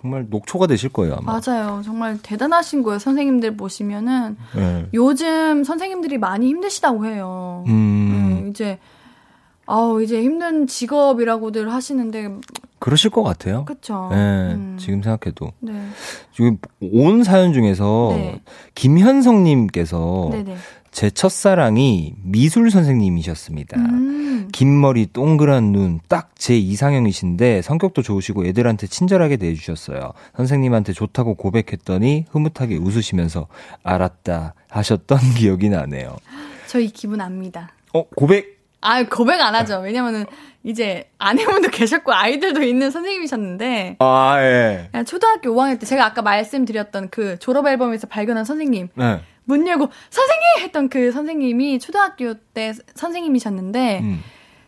[0.00, 1.40] 하, 정말 녹초가 되실 거예요, 아마.
[1.40, 1.82] 맞아요.
[1.84, 2.98] 정말 대단하신 거예요.
[2.98, 4.86] 선생님들 보시면은 예.
[4.94, 7.64] 요즘 선생님들이 많이 힘드시다고 해요.
[7.68, 8.78] 음, 네, 이제
[9.66, 12.34] 아우 이제 힘든 직업이라고들 하시는데
[12.78, 13.64] 그러실 것 같아요.
[13.66, 14.08] 그쵸.
[14.12, 14.76] 예, 음.
[14.80, 15.52] 지금 생각해도.
[15.60, 15.72] 네.
[16.32, 18.42] 지금 온 사연 중에서 네.
[18.74, 20.56] 김현성님께서 네네.
[20.90, 23.78] 제 첫사랑이 미술 선생님이셨습니다.
[23.78, 24.48] 음.
[24.52, 30.14] 긴 머리, 동그란 눈, 딱 제 이상형이신데 성격도 좋으시고 애들한테 친절하게 대해주셨어요.
[30.38, 33.46] 선생님한테 좋다고 고백했더니 흐뭇하게 웃으시면서
[33.82, 36.16] 알았다 하셨던 기억이 나네요.
[36.66, 37.72] 저희 기분 압니다.
[37.92, 38.58] 어, 고백?
[38.80, 39.80] 아 고백 안 하죠.
[39.80, 40.24] 왜냐면은
[40.64, 44.88] 이제 아내분도 계셨고 아이들도 있는 선생님이셨는데 아, 예.
[44.90, 49.20] 그냥 초등학교 5학년 때 제가 아까 말씀드렸던 그 졸업 앨범에서 발견한 선생님 네.
[49.50, 54.22] 문 열고 선생님 했던 그 선생님이 초등학교 때 선생님이셨는데 음.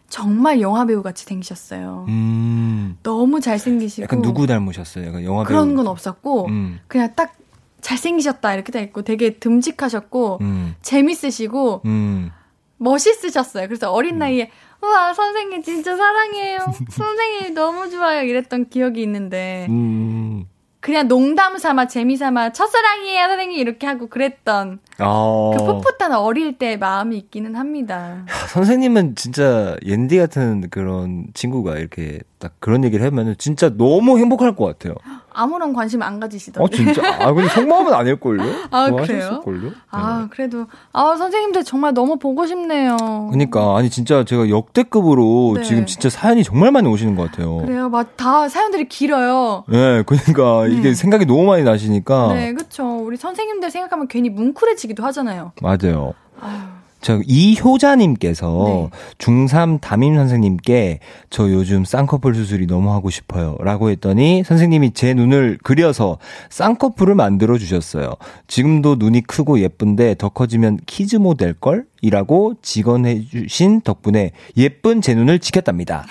[0.09, 2.05] 정말 영화 배우 같이 생기셨어요.
[2.09, 2.99] 음.
[3.03, 5.07] 너무 잘생기시고 약간 누구 닮으셨어요?
[5.07, 5.77] 약간 영화 그런 배우.
[5.77, 6.81] 건 없었고 음.
[6.89, 7.35] 그냥 딱
[7.81, 10.75] 잘생기셨다 이렇게 돼 있고 되게 듬직하셨고 음.
[10.83, 12.31] 재밌으시고 음.
[12.79, 13.69] 멋있으셨어요.
[13.69, 14.51] 그래서 어린 나이에
[14.83, 16.59] 우와 선생님 진짜 사랑해요.
[16.91, 20.47] 선생님 너무 좋아요 이랬던 기억이 있는데 음.
[20.83, 25.51] 그냥 농담 삼아 재미 삼아 첫사랑이에요 선생님 이렇게 하고 그랬던 아.
[25.57, 28.27] 그 풋풋한 어릴 때 마음이 있기는 합니다.
[28.49, 34.65] 선생님은 진짜 옌디 같은 그런 친구가 이렇게 딱 그런 얘기를 하면은 진짜 너무 행복할 것
[34.67, 34.97] 같아요.
[35.33, 36.65] 아무런 관심 안 가지시던데.
[36.65, 37.01] 어 진짜?
[37.25, 38.43] 아 근데 속마음은 아닐걸요?
[38.73, 39.71] 아, 좋아하셨을걸요?
[39.93, 42.97] 아, 그래도, 아, 선생님들 정말 너무 보고 싶네요.
[43.31, 45.63] 그러니까 아니 진짜 제가 역대급으로 네.
[45.63, 47.59] 지금 진짜 사연이 정말 많이 오시는 것 같아요.
[47.59, 47.89] 그래요.
[47.89, 49.63] 막, 다 사연들이 길어요.
[49.69, 50.95] 네, 그러니까 이게 네.
[50.95, 52.85] 생각이 너무 많이 나시니까 네, 그쵸.
[52.85, 55.53] 우리 선생님들 생각하면 괜히 뭉클해지기도 하잖아요.
[55.63, 56.15] 맞아요.
[56.41, 56.59] 아유,
[57.03, 58.99] 저 이효자님께서 네.
[59.19, 61.01] 중3 담임 선생님께
[61.31, 63.57] 저 요즘 쌍꺼풀 수술이 너무 하고 싶어요.
[63.61, 68.15] 라고 했더니 선생님이 제 눈을 그려서 쌍꺼풀을 만들어 주셨어요.
[68.47, 71.85] 지금도 눈이 크고 예쁜데 더 커지면 키즈모 될걸?
[72.01, 76.07] 이라고 직언해 주신 덕분에 예쁜 제 눈을 지켰답니다.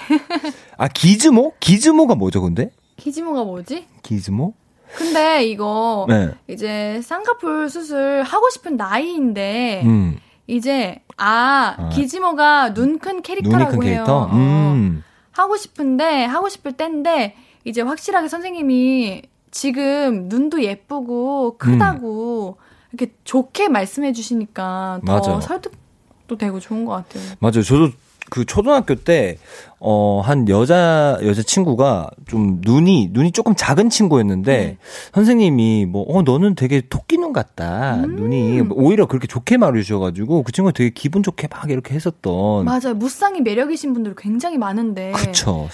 [0.77, 1.53] 아, 기즈모?
[1.59, 2.69] 기즈모가 뭐죠, 근데?
[2.97, 3.87] 키지모가 뭐지?
[4.03, 4.53] 기즈모?
[4.93, 6.31] 근데 이거 네.
[6.49, 10.17] 이제 쌍꺼풀 수술 하고 싶은 나이인데 음.
[10.55, 11.89] 이제 아, 아.
[11.89, 13.93] 기지모가 눈 큰 캐릭터라고 큰 해요.
[13.93, 14.17] 캐릭터?
[14.23, 14.29] 어.
[14.33, 15.03] 음.
[15.31, 22.57] 하고 싶은데 하고 싶을 때인데 이제 확실하게 선생님이 지금 눈도 예쁘고 크다고
[22.91, 25.39] 이렇게 좋게 말씀해 주시니까 더 맞아.
[25.39, 27.23] 설득도 되고 좋은 것 같아요.
[27.39, 27.61] 맞아요.
[27.63, 27.89] 저도
[28.31, 29.37] 그 초등학교 때,
[29.81, 34.77] 어, 한 여자, 여자 친구가 좀 눈이, 눈이 조금 작은 친구였는데, 네.
[35.13, 37.95] 선생님이 뭐, 어, 너는 되게 토끼눈 같다.
[37.95, 38.15] 음.
[38.15, 42.63] 눈이 오히려 그렇게 좋게 말해주셔가지고, 그 친구가 되게 기분 좋게 막 이렇게 했었던.
[42.63, 42.93] 맞아요.
[42.95, 45.67] 무쌍이 매력이신 분들 굉장히 많은데 그쵸.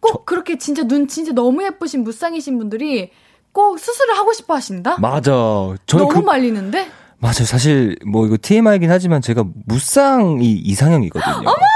[0.00, 3.10] 꼭 그렇게 진짜 눈 진짜 너무 예쁘신 무쌍이신 분들이
[3.52, 4.98] 꼭 수술을 하고 싶어 하신다?
[4.98, 5.30] 맞아.
[5.84, 6.88] 저는 너무 그, 말리는데?
[7.18, 7.44] 맞아요.
[7.44, 11.44] 사실, 뭐, 이거 TMI이긴 하지만 제가 무쌍이 이상형이거든요.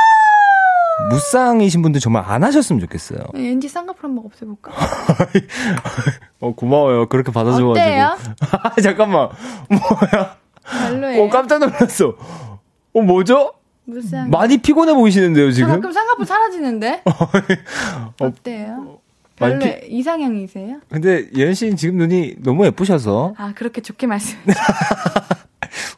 [1.13, 3.21] 무쌍이신 분들 정말 안 하셨으면 좋겠어요.
[3.35, 4.73] 엔지 쌍꺼풀 한번 없애볼까?
[6.41, 7.07] 어, 고마워요.
[7.09, 7.71] 그렇게 받아줘가지고.
[7.73, 8.17] 어때요?
[8.53, 9.29] 아, 잠깐만.
[9.69, 10.37] 뭐야?
[10.89, 11.23] 별로예요.
[11.25, 12.15] 어, 깜짝 놀랐어.
[12.95, 13.53] 어, 뭐죠?
[13.85, 14.31] 무쌍.
[14.31, 15.71] 많이 피곤해 보이시는데요, 저 지금?
[15.71, 17.03] 가끔 쌍꺼풀 사라지는데?
[18.21, 18.99] 어때요?
[19.37, 20.81] 별로 많이 이상형이세요?
[20.89, 24.39] 근데 예은 씨는 지금 눈이 너무 예쁘셔서 아 그렇게 좋게 말씀.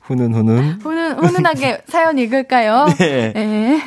[0.02, 2.86] 후는 후는 훈훈 훈훈하게 사연 읽을까요?
[2.98, 3.32] 네.
[3.34, 3.80] 네.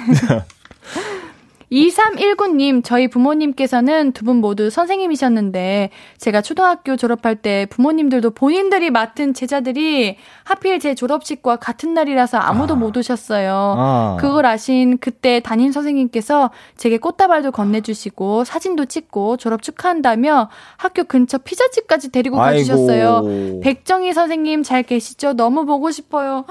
[1.70, 10.16] 2319님, 저희 부모님께서는 두 분 모두 선생님이셨는데, 제가 초등학교 졸업할 때 부모님들도 본인들이 맡은 제자들이
[10.46, 13.76] 하필 제 졸업식과 같은 날이라서 아무도 못 오셨어요.
[13.78, 14.18] 아.
[14.20, 22.12] 그걸 아신 그때 담임 선생님께서 제게 꽃다발도 건네주시고, 사진도 찍고, 졸업 축하한다며 학교 근처 피자집까지
[22.14, 23.60] 데리고 가주셨어요.
[23.62, 25.34] 백정희 선생님 잘 계시죠?
[25.34, 26.46] 너무 보고 싶어요.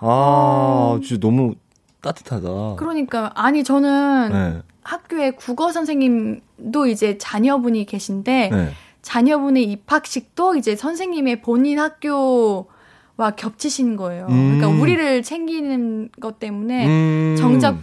[0.00, 1.54] 아, 진짜 너무
[2.04, 2.76] 따뜻하다.
[2.76, 4.62] 그러니까, 아니, 저는 네.
[4.82, 8.68] 학교에 국어 선생님도 이제 자녀분이 계신데 네.
[9.00, 12.66] 자녀분의 입학식도 이제 선생님의 본인 학교
[13.16, 14.26] 와 겹치신 거예요.
[14.26, 14.80] 그러니까 음.
[14.80, 17.36] 우리를 챙기는 것 때문에 음.
[17.38, 17.76] 정작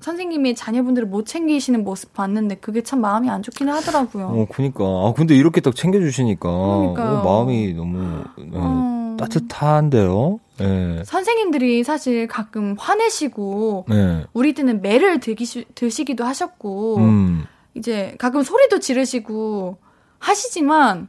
[0.00, 4.26] 선생님이 자녀분들을 못 챙기시는 모습 봤는데 그게 참 마음이 안 좋긴 하더라고요.
[4.26, 4.84] 어, 그니까.
[4.84, 6.48] 아, 근데 이렇게 딱 챙겨주시니까.
[6.48, 7.18] 그러니까요.
[7.18, 7.98] 어, 마음이 너무,
[8.38, 8.99] 네, 어.
[9.20, 10.40] 따뜻한데요?
[10.58, 11.02] 네.
[11.04, 14.24] 선생님들이 사실 가끔 화내시고 네.
[14.32, 17.44] 우리 때는 매를 드기, 드시기도 하셨고 음.
[17.74, 19.78] 이제 가끔 소리도 지르시고
[20.18, 21.08] 하시지만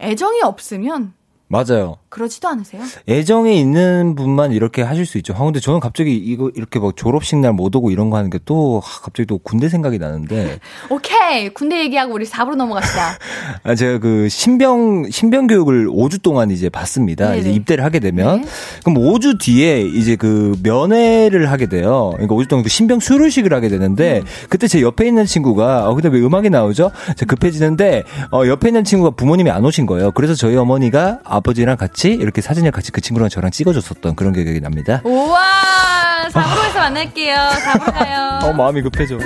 [0.00, 1.12] 애정이 없으면
[1.54, 1.96] 맞아요.
[2.08, 2.82] 그러지도 않으세요?
[3.08, 5.34] 애정이 있는 분만 이렇게 하실 수 있죠.
[5.34, 8.38] 아, 근데 저는 갑자기 이거 이렇게 막 졸업식 날 못 오고 이런 거 하는 게
[8.44, 10.58] 또 갑자기 또 군대 생각이 나는데
[10.90, 13.18] 오케이 군대 얘기하고 우리 4부로 넘어갑시다.
[13.64, 17.26] 아, 제가 그 신병 신병 교육을 5주 동안 이제 받습니다.
[17.28, 17.38] 네네.
[17.40, 18.48] 이제 입대를 하게 되면 네.
[18.84, 22.10] 그럼 5주 뒤에 이제 그 면회를 하게 돼요.
[22.14, 24.24] 그러니까 5주 동안 그 신병 수료식을 하게 되는데 음.
[24.48, 26.90] 그때 제 옆에 있는 친구가 어 근데 왜 음악이 나오죠?
[27.16, 28.02] 제가 급해지는데
[28.32, 30.10] 어 옆에 있는 친구가 부모님이 안 오신 거예요.
[30.12, 34.60] 그래서 저희 어머니가 아 버지랑 같이 이렇게 사진을 같이 그 친구랑 저랑 찍어줬었던 그런 기억이
[34.60, 35.00] 납니다.
[35.04, 37.36] 우와 4부에서 만날게요.
[37.36, 38.40] 4부로 가요.
[38.50, 39.18] 어 마음이 급해져.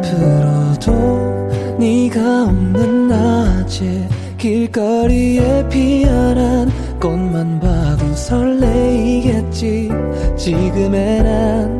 [0.00, 6.70] 앞으로도 네가 없는 낮에 길거리에 피어난
[7.00, 9.90] 꽃만 봐도 설레이겠지
[10.36, 11.79] 지금의 난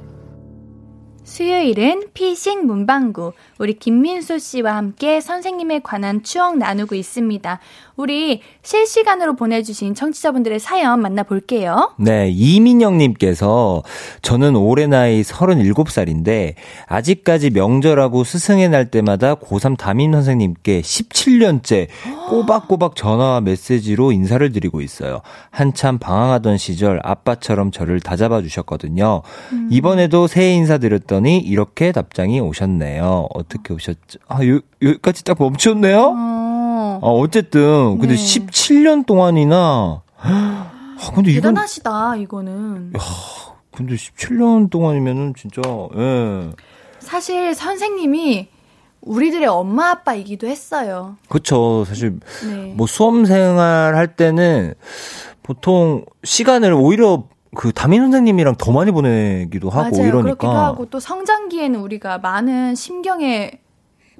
[1.31, 3.31] 수요일은 피싱 문방구.
[3.57, 7.59] 우리 김민수 씨와 함께 선생님에 관한 추억 나누고 있습니다.
[7.95, 11.93] 우리 실시간으로 보내주신 청취자분들의 사연 만나볼게요.
[11.99, 13.83] 네, 이민영님께서
[14.21, 16.55] 저는 올해 나이 37살인데
[16.87, 21.87] 아직까지 명절하고 스승의 날 때마다 고3 담임 선생님께 17년째
[22.29, 25.21] 꼬박꼬박 전화와 메시지로 인사를 드리고 있어요.
[25.49, 29.21] 한참 방황하던 시절 아빠처럼 저를 다잡아 주셨거든요.
[29.69, 33.27] 이번에도 새해 인사 드렸 더니 이렇게 답장이 오셨네요.
[33.33, 34.19] 어떻게 오셨죠?
[34.27, 35.99] 아, 요, 여기까지 딱 멈췄네요?
[37.01, 38.15] 어, 어쨌든 근데 네.
[38.15, 40.71] 17년 동안이나 아,
[41.15, 42.93] 근데 이건 대단하시다, 이거는.
[43.71, 45.61] 근데 17년 동안이면은 진짜
[45.95, 46.51] 예.
[46.99, 48.49] 사실 선생님이
[49.01, 51.15] 우리들의 엄마 아빠이기도 했어요.
[51.29, 51.85] 그쵸.
[51.85, 52.73] 사실 네.
[52.75, 54.75] 뭐 수험 생활 할 때는
[55.41, 57.23] 보통 시간을 오히려
[57.55, 60.07] 그 담임 선생님이랑 더 많이 보내기도 하고 맞아요.
[60.07, 60.35] 이러니까.
[60.37, 63.59] 그렇기도 하고 또 성장기에는 우리가 많은 심경의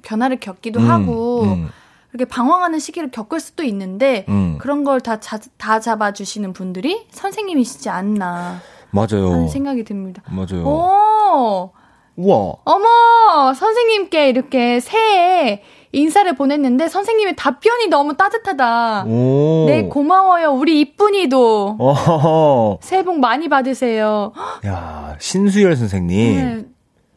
[0.02, 1.68] 변화를 겪기도 음, 하고 음,
[2.12, 4.58] 이렇게 방황하는 시기를 겪을 수도 있는데 음.
[4.60, 5.18] 그런 걸 다
[5.56, 8.58] 다 잡아주시는 분들이 선생님이시지 않나
[8.90, 9.32] 맞아요.
[9.32, 10.22] 하는 생각이 듭니다.
[10.28, 10.64] 맞아요.
[10.66, 11.70] 오,
[12.16, 12.54] 우와.
[12.64, 15.62] 어머, 선생님께 이렇게 새해
[15.92, 19.04] 인사를 보냈는데 선생님의 답변이 너무 따뜻하다.
[19.06, 19.64] 오.
[19.68, 20.50] 네, 고마워요.
[20.52, 21.76] 우리 이쁜이도.
[21.78, 22.78] 어허허.
[22.80, 24.32] 새해 복 많이 받으세요.
[24.66, 26.34] 야, 신수열 선생님.
[26.36, 26.64] 네,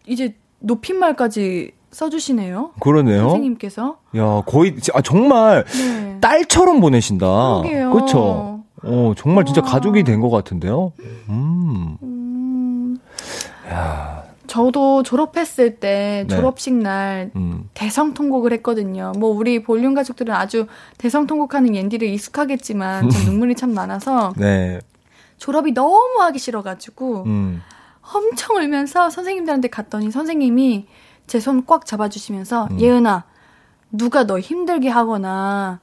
[0.07, 2.71] 이제 높임말까지 써주시네요.
[2.81, 3.21] 그러네요.
[3.29, 3.97] 선생님께서.
[4.17, 6.17] 야, 거의, 아, 정말 네.
[6.19, 7.61] 딸처럼 보내신다.
[7.61, 7.91] 그러게요.
[7.91, 8.59] 그쵸?
[8.83, 9.67] 어, 정말 진짜 와.
[9.71, 10.91] 가족이 된 것 같은데요?
[11.29, 11.97] 음.
[12.03, 12.97] 음,
[13.69, 14.24] 야,
[14.55, 16.33] 저도 졸업했을 때 네.
[16.33, 17.69] 졸업식 날 음.
[17.73, 19.11] 대성 통곡을 했거든요.
[19.17, 24.79] 뭐 우리 볼륨 가족들은 아주 대성 통곡하는 옌디를 익숙하겠지만 전 눈물이 참 많아서 네.
[25.39, 27.61] 졸업이 너무 하기 싫어가지고 음.
[28.13, 30.87] 엄청 울면서 선생님들한테 갔더니 선생님이
[31.27, 32.79] 제 손 꽉 잡아주시면서 음.
[32.79, 33.25] 예은아
[33.91, 35.81] 누가 너 힘들게 하거나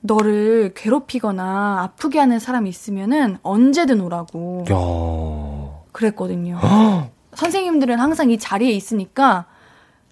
[0.00, 5.84] 너를 괴롭히거나 아프게 하는 사람이 있으면은 언제든 오라고 야.
[5.92, 6.58] 그랬거든요.
[7.36, 9.46] 선생님들은 항상 이 자리에 있으니까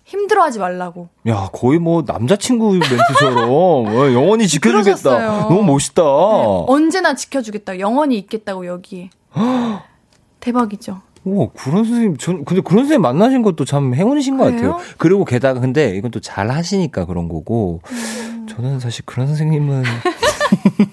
[0.04, 1.08] 힘들어하지 말라고.
[1.28, 4.82] 야, 거의 뭐 남자친구 멘트처럼 어, 영원히 지켜주겠다.
[4.82, 5.48] 그러셨어요.
[5.48, 6.02] 너무 멋있다.
[6.02, 7.78] 네, 언제나 지켜주겠다.
[7.78, 9.10] 영원히 있겠다고 여기에.
[10.40, 11.00] 대박이죠.
[11.24, 14.72] 우와, 그런 선생님, 전, 근데 그런 선생님 만나신 것도 참 행운이신 것 그래요?
[14.72, 14.94] 같아요.
[14.98, 18.46] 그리고 게다가 근데 이건 또 잘 하시니까 그런 거고, 음.
[18.50, 19.84] 저는 사실 그런 선생님은.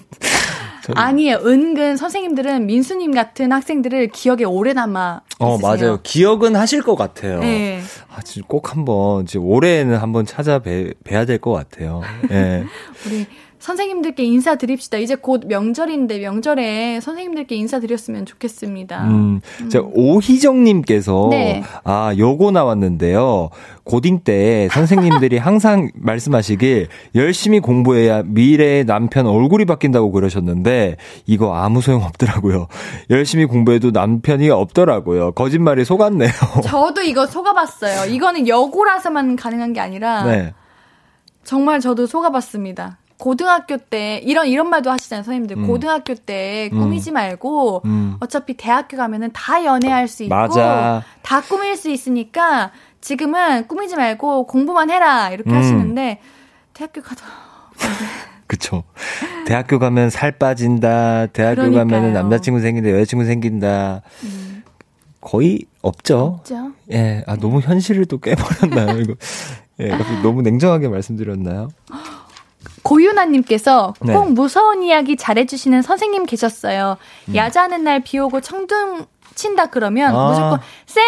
[0.96, 1.36] 아니에요.
[1.44, 5.68] 은근 선생님들은 민수님 같은 학생들을 기억에 오래 남아 어, 있으세요.
[5.68, 5.98] 맞아요.
[6.02, 7.40] 기억은 하실 것 같아요.
[7.40, 7.80] 네.
[8.14, 12.02] 아, 진짜 꼭 한번, 이제 올해는 한번 찾아뵈, 뵈야 될 것 같아요.
[12.30, 12.64] 예.
[13.06, 13.26] 우리
[13.60, 14.96] 선생님들께 인사드립시다.
[14.98, 19.04] 이제 곧 명절인데 명절에 선생님들께 인사드렸으면 좋겠습니다.
[19.04, 21.62] 음, 자, 오희정님께서, 네.
[21.84, 23.50] 아, 요거 나왔는데요.
[23.84, 30.96] 고딩 때 선생님들이 항상 말씀하시길, 열심히 공부해야 미래의 남편 얼굴이 바뀐다고 그러셨는데,
[31.26, 32.66] 이거 아무 소용 없더라고요.
[33.10, 35.32] 열심히 공부해도 남편이 없더라고요.
[35.32, 36.30] 거짓말이 속았네요.
[36.64, 38.10] 저도 이거 속아봤어요.
[38.12, 40.54] 이거는 여고라서만 가능한 게 아니라 네.
[41.44, 42.98] 정말 저도 속아봤습니다.
[43.20, 45.58] 고등학교 때 이런 이런 말도 하시잖아요, 선생님들.
[45.58, 45.66] 음.
[45.66, 46.80] 고등학교 때 음.
[46.80, 48.16] 꾸미지 말고 음.
[48.18, 51.04] 어차피 대학교 가면은 다 연애할 수 있고 맞아.
[51.22, 55.54] 다 꾸밀 수 있으니까 지금은 꾸미지 말고 공부만 해라 이렇게 음.
[55.56, 56.20] 하시는데
[56.72, 57.22] 대학교 가다
[58.48, 58.82] 그쵸.
[59.46, 61.26] 대학교 가면 살 빠진다.
[61.26, 61.86] 대학교 그러니까요.
[61.86, 62.90] 가면은 남자친구 생긴다.
[62.90, 64.02] 여자친구 생긴다.
[65.20, 66.38] 거의 없죠.
[66.40, 66.72] 없죠.
[66.90, 69.14] 예, 아, 너무 현실을 또 깨버렸나요, 이거?
[69.78, 69.90] 예,
[70.22, 71.68] 너무 냉정하게 말씀드렸나요?
[72.82, 74.12] 고윤아님께서 네.
[74.14, 76.96] 꼭 무서운 이야기 잘해주시는 선생님 계셨어요.
[77.28, 77.34] 음.
[77.36, 80.28] 야자하는 날 비 오고 청둥 친다 그러면 아.
[80.28, 81.02] 무조건 쌤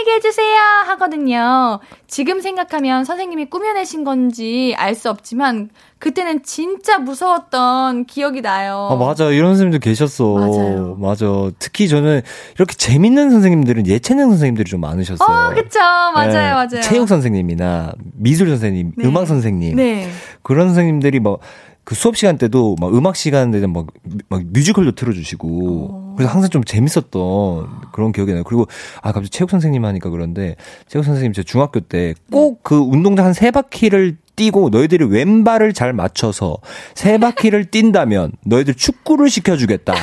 [0.00, 0.58] 얘기 해주세요
[0.88, 1.80] 하거든요.
[2.06, 8.88] 지금 생각하면 선생님이 꾸며내신 건지 알 수 없지만 그때는 진짜 무서웠던 기억이 나요.
[8.92, 9.30] 아, 맞아.
[9.30, 10.34] 이런 선생님들 계셨어.
[10.34, 10.96] 맞아요.
[11.00, 11.26] 맞아.
[11.58, 12.20] 특히 저는
[12.56, 15.26] 이렇게 재밌는 선생님들은 예체능 선생님들이 좀 많으셨어요.
[15.48, 15.80] 어, 그쵸.
[15.80, 16.80] 맞아요, 예, 맞아요.
[16.82, 19.04] 체육 선생님이나 미술 선생님, 네.
[19.06, 19.76] 음악 선생님.
[19.76, 20.10] 네.
[20.42, 21.38] 그런 선생님들이 막
[21.84, 23.86] 그 수업 시간 때도 막 음악 시간에는 막,
[24.28, 26.14] 막 뮤지컬도 틀어주시고 어.
[26.16, 28.42] 그래서 항상 좀 재밌었던 그런 기억이 나요.
[28.44, 28.66] 그리고
[29.02, 30.56] 아 갑자기 체육 선생님 하니까 그런데
[30.88, 35.92] 체육 선생님 제가 중학교 때 꼭 그 운동장 한 세 바퀴를 뛰고 너희들이 왼발을 잘
[35.92, 36.56] 맞춰서
[36.94, 39.94] 세 바퀴를 뛴다면 너희들 축구를 시켜주겠다.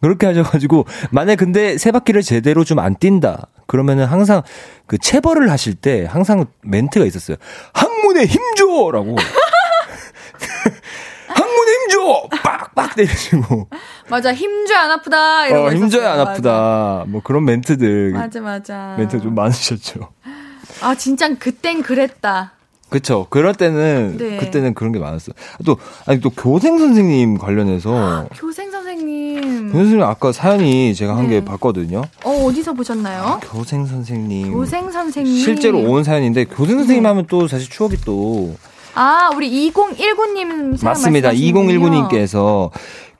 [0.00, 3.46] 그렇게 하셔가지고 만약 근데 세 바퀴를 제대로 좀 안 뛴다.
[3.66, 4.42] 그러면은 항상
[4.86, 7.36] 그 체벌을 하실 때 항상 멘트가 있었어요.
[7.72, 9.16] 항문에 힘줘라고.
[11.28, 12.28] 항문에 힘줘!
[12.74, 13.68] 빡빡 때리시고.
[14.10, 14.32] 맞아.
[14.34, 15.46] 힘줘야 안 아프다.
[15.46, 16.20] 이런 어, 거 힘줘야 안.
[16.20, 17.04] 아프다.
[17.08, 18.10] 뭐 그런 멘트들.
[18.12, 18.74] 맞아, 맞아.
[18.74, 18.94] 맞아.
[18.98, 20.08] 멘트 좀 많으셨죠.
[20.82, 22.52] 아, 진짜 그땐 그랬다.
[22.90, 23.26] 그쵸.
[23.30, 24.36] 그럴 때는, 네.
[24.36, 25.32] 그때는 그런 게 많았어.
[25.64, 28.28] 또, 아니, 또 교생 선생님 관련해서.
[28.36, 29.40] 교생 선생님.
[29.72, 31.44] 교생 선생님 아까 사연이 제가 한개 네.
[31.44, 32.02] 봤거든요.
[32.24, 33.40] 어, 어디서 보셨나요?
[33.42, 34.52] 교생 선생님.
[34.52, 35.38] 교생 선생님.
[35.44, 37.08] 실제로 온 사연인데, 교생 선생님 네.
[37.08, 38.54] 하면 또 사실 추억이 또.
[38.94, 41.28] 아, 우리 2019님 사연 맞습니다.
[41.28, 42.08] 말씀하시는 분이요?
[42.08, 42.70] 2019님께서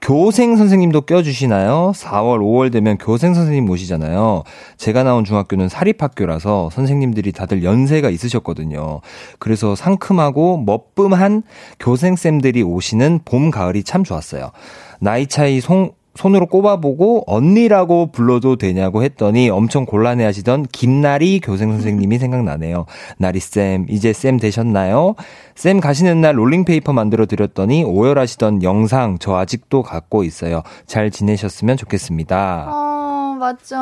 [0.01, 1.91] 교생 선생님도 껴주시나요?
[1.95, 4.43] 4월, 5월 되면 교생 선생님 모시잖아요.
[4.77, 9.01] 제가 나온 중학교는 사립학교라서 선생님들이 다들 연세가 있으셨거든요.
[9.39, 11.43] 그래서 상큼하고 멋쁨한
[11.79, 14.51] 교생쌤들이 오시는 봄, 가을이 참 좋았어요.
[14.99, 22.17] 나이 차이 송, 손으로 꼽아보고 언니라고 불러도 되냐고 했더니 엄청 곤란해 하시던 김나리 교생 선생님이
[22.17, 22.85] 생각나네요.
[23.17, 25.15] 나리 쌤, 이제 쌤 되셨나요?
[25.55, 30.63] 쌤 가시는 날 롤링페이퍼 만들어 드렸더니 오열하시던 영상 저 아직도 갖고 있어요.
[30.85, 32.67] 잘 지내셨으면 좋겠습니다.
[32.69, 33.75] 어, 맞죠.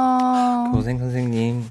[0.74, 1.64] 교생 선생님.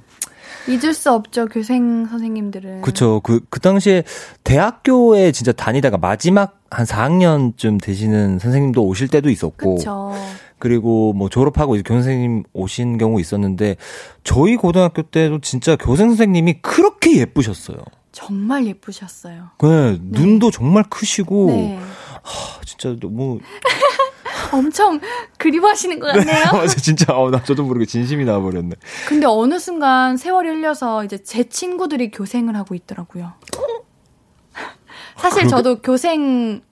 [0.69, 2.83] 잊을 수 없죠, 교생 선생님들은.
[2.83, 3.21] 그쵸.
[3.25, 4.05] 그, 그 당시에
[4.45, 9.77] 대학교에 진짜 다니다가 마지막 한 4학년쯤 되시는 선생님도 오실 때도 있었고.
[9.77, 10.15] 그쵸.
[10.63, 13.75] 그리고 뭐 졸업하고 이제 교생님 오신 경우 있었는데
[14.23, 17.79] 저희 고등학교 때도 진짜 교생 선생님이 그렇게 예쁘셨어요.
[18.13, 19.51] 정말 예쁘셨어요.
[19.61, 21.81] 네, 눈도 정말 크시고 네.
[22.23, 23.41] 하, 진짜 너무
[24.53, 25.01] 엄청
[25.39, 26.45] 그리워하시는 것 같네요.
[26.55, 28.77] 맞아 진짜 어, 나 저도 모르게 진심이 나와버렸네.
[29.09, 33.33] 근데 어느 순간 세월이 흘려서 이제 제 친구들이 교생을 하고 있더라고요.
[35.17, 36.63] 사실 저도 교생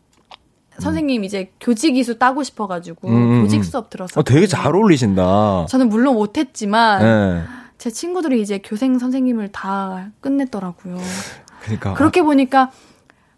[0.80, 3.62] 선생님 이제 교직 이수 따고 싶어가지고 음, 교직 음.
[3.62, 4.20] 수업 들었어요.
[4.20, 5.66] 어, 되게 잘 어울리신다.
[5.68, 7.42] 저는 물론 못했지만 네.
[7.78, 10.98] 제 친구들이 이제 교생 선생님을 다 끝냈더라고요.
[11.62, 12.70] 그러니까 그렇게 보니까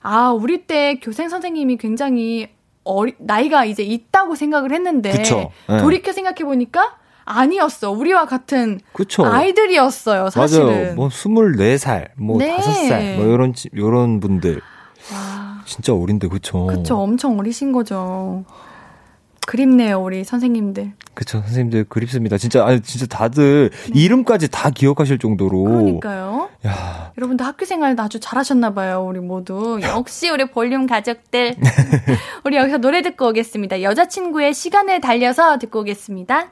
[0.01, 2.49] 아 우리 때 교생 선생님이 굉장히
[2.85, 5.13] 어리 나이가 이제 있다고 생각을 했는데.
[5.13, 5.51] 네.
[5.81, 7.93] 돌이켜 생각해 보니까 아니었어.
[7.93, 9.25] 우리와 같은 그쵸.
[9.25, 10.31] 아이들이었어요.
[10.31, 10.67] 사실은.
[10.67, 10.95] 맞아요.
[10.97, 12.57] 뭐 24살, 뭐 네.
[12.57, 14.61] 5살, 뭐 요런 지- 요런 분들
[15.13, 16.67] 와, 진짜 어린데 그쵸.
[16.67, 16.97] 그쵸.
[16.99, 18.45] 엄청 어리신 거죠.
[19.47, 20.93] 그립네요, 우리 선생님들.
[21.15, 21.41] 그쵸.
[21.41, 22.39] 선생님들 그립습니다.
[22.39, 25.75] 진짜 아니 진짜 다들 이름까지 다 기억하실 정도로 네.
[25.75, 26.49] 그러니까요.
[26.67, 29.81] 야, 여러분들 학교 생활 아주 잘하셨나 봐요, 우리 모두.
[29.83, 31.57] 역시 우리 볼륨 가족들.
[32.45, 33.83] 우리 여기서 노래 듣고 오겠습니다.
[33.83, 36.51] 여자친구의 시간을 달려서 듣고 오겠습니다.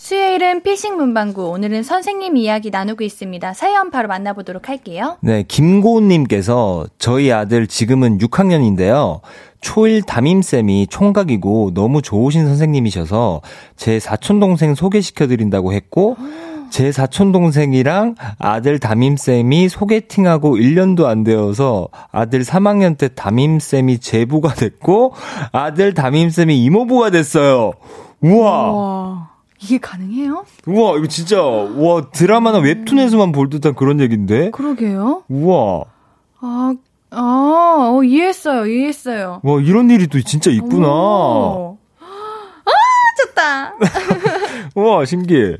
[0.00, 1.50] 수요일은 피싱 문방구.
[1.50, 3.52] 오늘은 선생님 이야기 나누고 있습니다.
[3.52, 5.18] 사연 바로 만나보도록 할게요.
[5.20, 9.20] 네, 김고은님께서 저희 아들 지금은 6학년인데요.
[9.60, 13.42] 초일 담임쌤이 총각이고 너무 좋으신 선생님이셔서
[13.76, 16.16] 제 사촌동생 소개시켜드린다고 했고,
[16.70, 25.12] 제 사촌동생이랑 아들 담임쌤이 소개팅하고 1년도 안 되어서 아들 3학년 때 담임쌤이 제부가 됐고,
[25.52, 27.72] 아들 담임쌤이 이모부가 됐어요.
[28.22, 28.72] 우와!
[28.72, 29.29] 와,
[29.62, 30.44] 이게 가능해요?
[30.66, 34.50] 우와, 이거 진짜, 와, 드라마나 웹툰에서만 볼 듯한 그런 얘기인데?
[34.50, 35.24] 그러게요.
[35.28, 35.84] 우와.
[36.40, 36.74] 아,
[37.10, 39.40] 아, 어, 이해했어요, 이해했어요.
[39.42, 40.88] 와, 이런 일이 또 진짜 있구나.
[40.88, 41.78] 오.
[42.00, 42.72] 아,
[43.26, 43.74] 좋다.
[44.74, 45.56] 우와, 신기해.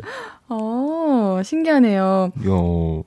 [0.48, 2.32] 어, 신기하네요.
[2.48, 3.02] 야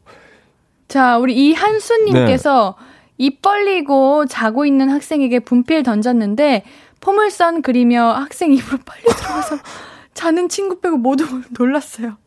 [0.87, 2.75] 자, 우리 이한수님께서
[3.17, 6.63] 입 벌리고 자고 있는 학생에게 분필 던졌는데
[7.01, 9.57] 포물선 그리며 학생 입으로 빨리 들어가서
[10.13, 11.25] 자는 친구 빼고 모두
[11.57, 12.17] 놀랐어요.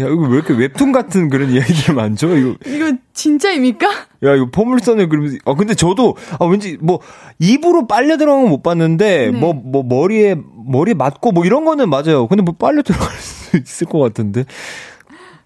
[0.00, 2.34] 야, 이거 왜 이렇게 웹툰 같은 그런 이야기들 많죠?
[2.36, 3.86] 이거, 이거 진짜입니까?
[4.24, 7.00] 야, 이거 포물선을 그리면서, 아, 근데 저도, 아, 왠지, 뭐,
[7.38, 9.38] 입으로 빨려 들어간 건 못 봤는데, 네.
[9.38, 10.36] 뭐, 뭐, 머리에,
[10.66, 12.28] 머리에 맞고, 뭐, 이런 거는 맞아요.
[12.28, 14.44] 근데 뭐, 빨려 들어갈 수 있을 것 같은데.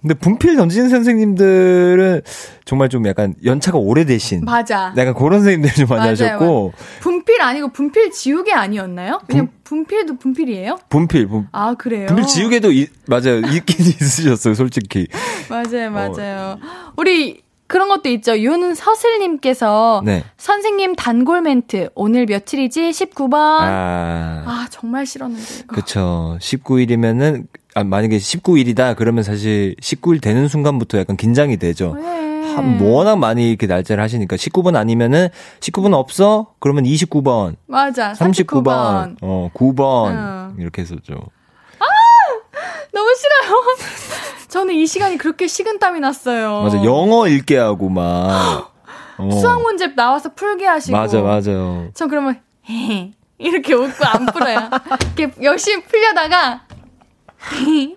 [0.03, 2.23] 근데 분필 던지는 선생님들은
[2.65, 4.45] 정말 좀 약간 연차가 오래되신.
[4.45, 4.93] 맞아.
[4.97, 9.21] 약간 그런 선생님들 좀 많이 맞아요, 하셨고, 분필 아니고 분필 지우개 아니었나요?
[9.29, 10.79] 그냥 분 필도 분필이에요?
[10.89, 12.07] 분필, 분, 아, 그래요?
[12.09, 13.39] 분필 지우개도, 이- 맞아요.
[13.53, 15.07] 있긴 있으셨어요, 솔직히.
[15.49, 16.59] 맞아요, 맞아요.
[16.97, 18.37] 우리 그런 것도 있죠.
[18.39, 20.25] 윤서슬님께서 네.
[20.37, 22.91] 선생님 단골 멘트 오늘 며칠이지?
[22.91, 23.35] 19번.
[23.35, 25.65] 아, 아, 정말 싫었는데.
[25.69, 26.37] 그쵸.
[26.41, 31.95] 19일이면은, 아, 만약에 19일이다, 그러면 사실 19일 되는 순간부터 약간 긴장이 되죠.
[31.95, 32.55] 네.
[32.55, 35.29] 한, 뭐 워낙 많이 이렇게 날짜를 하시니까 19번 아니면은
[35.61, 36.53] 19번 없어?
[36.59, 38.13] 그러면 29번, 맞아.
[38.13, 39.17] 39번, 39번.
[39.23, 40.57] 어, 9번 응.
[40.59, 41.15] 이렇게 했었죠.
[42.93, 43.63] 너무 싫어요.
[44.49, 46.63] 저는 이 시간이 그렇게 식은땀이 났어요.
[46.65, 46.85] 맞아.
[46.85, 48.71] 영어 읽게 하고 막.
[49.17, 49.31] 어.
[49.41, 50.97] 수학 문제 나와서 풀게 하시고.
[50.97, 51.89] 맞아, 맞아요.
[51.95, 52.39] 전 그러면
[53.39, 54.69] 이렇게 웃고 안 풀어요.
[55.17, 56.67] 이렇게 열심히 풀려다가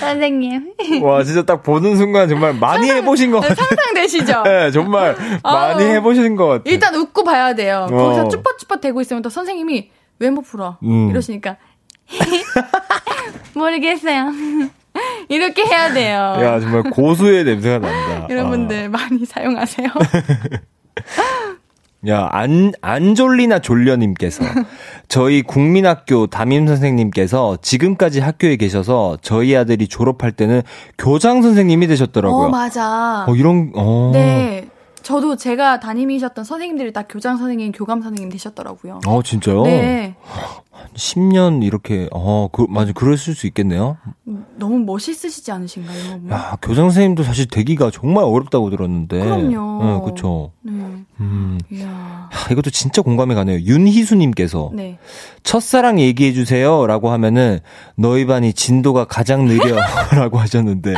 [0.00, 3.54] 선생님 와, 진짜 딱 보는 순간 정말 많이 해보신 것 같아요.
[3.54, 4.42] 상상되시죠?
[4.44, 5.84] 네, 정말 많이.
[5.84, 6.62] 해보신 것 같아요.
[6.72, 7.86] 일단 웃고 봐야 돼요.
[7.90, 7.94] 어.
[7.94, 10.78] 거기서 쭈뼛쭈뼛 대고 있으면 또 선생님이 왜못 풀어?
[10.82, 11.10] 음.
[11.10, 11.56] 이러시니까
[13.54, 14.30] 모르겠어요.
[15.28, 16.16] 이렇게 해야 돼요.
[16.40, 18.26] 야, 정말 고수의 냄새가 난다.
[18.30, 19.88] 여러분들 많이 사용하세요.
[22.08, 24.42] 야, 안, 안졸리나 졸려님께서
[25.06, 30.62] 저희 국민학교 담임 선생님께서 지금까지 학교에 계셔서 저희 아들이 졸업할 때는
[30.98, 32.46] 교장 선생님이 되셨더라고요.
[32.46, 33.24] 어, 맞아.
[33.28, 34.10] 어, 이런, 어.
[34.12, 34.66] 네.
[35.02, 39.00] 저도 제가 담임이셨던 선생님들이 다 교장 선생님, 교감 선생님 되셨더라고요.
[39.06, 39.62] 어, 진짜요?
[39.64, 40.14] 네.
[40.94, 43.96] 10년 이렇게, 어, 그, 맞아, 그랬을 수 있겠네요.
[44.56, 46.18] 너무 멋있으시지 않으신가요?
[46.18, 46.36] 뭐.
[46.36, 49.20] 야, 교장 선생님도 사실 되기가 정말 어렵다고 들었는데.
[49.20, 49.84] 그럼요.
[49.84, 50.52] 네, 그쵸.
[50.62, 50.72] 네.
[51.20, 51.58] 음.
[51.70, 52.28] 이야.
[52.30, 53.58] 하, 이것도 진짜 공감이 가네요.
[53.60, 54.98] 윤희수님께서 네.
[55.44, 56.86] 첫사랑 얘기해주세요.
[56.86, 57.60] 라고 하면은
[57.96, 59.76] 너희 반이 진도가 가장 느려.
[60.12, 60.94] 라고 하셨는데.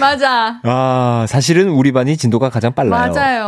[0.00, 0.60] 맞아.
[0.64, 3.12] 아, 사실은 우리 반이 진도가 가장 빨라요.
[3.12, 3.47] 맞아요.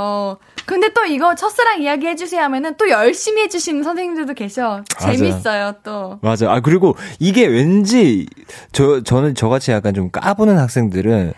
[0.67, 4.83] 근데 또 이거 첫사랑 이야기 해주세요 하면은 또 열심히 해주시는 선생님들도 계셔.
[5.01, 5.17] 맞아요.
[5.17, 6.19] 재밌어요, 또.
[6.23, 6.51] 맞아.
[6.53, 8.27] 아, 그리고 이게 왠지,
[8.73, 11.33] 저, 저는 저같이 약간 좀 까부는 학생들은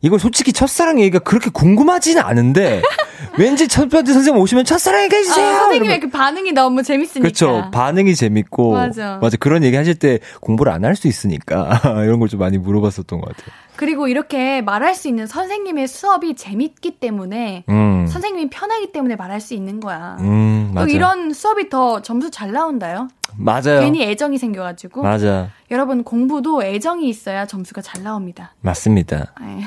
[0.00, 2.80] 이걸 솔직히 첫사랑 얘기가 그렇게 궁금하지는 않은데
[3.38, 5.56] 왠지 첫 번째 선생님 오시면 첫사랑 얘기 아, 해주세요.
[5.58, 7.20] 선생님의 이러면- 그 반응이 너무 재밌으니까.
[7.20, 7.70] 그렇죠.
[7.72, 8.72] 반응이 재밌고.
[8.72, 9.18] 맞아.
[9.38, 13.28] 그런 얘기 하실 때 공부를 안 할 수 있으니까 이런 걸 좀 많이 물어봤었던 것
[13.36, 13.52] 같아요.
[13.78, 18.08] 그리고 이렇게 말할 수 있는 선생님의 수업이 재밌기 때문에 음.
[18.08, 20.16] 선생님이 편하기 때문에 말할 수 있는 거야.
[20.18, 20.88] 음, 또.
[20.88, 23.06] 이런 수업이 더 점수 잘 나온다요.
[23.36, 23.78] 맞아요.
[23.78, 25.04] 괜히 애정이 생겨가지고.
[25.04, 25.50] 맞아.
[25.70, 28.52] 여러분 공부도 애정이 있어야 점수가 잘 나옵니다.
[28.62, 29.32] 맞습니다.
[29.40, 29.60] 네.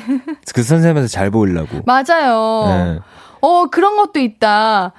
[0.53, 1.79] 그 선생님한테 잘 보이려고.
[1.85, 2.65] 맞아요.
[2.67, 2.99] 네.
[3.39, 4.91] 어, 그런 것도 있다.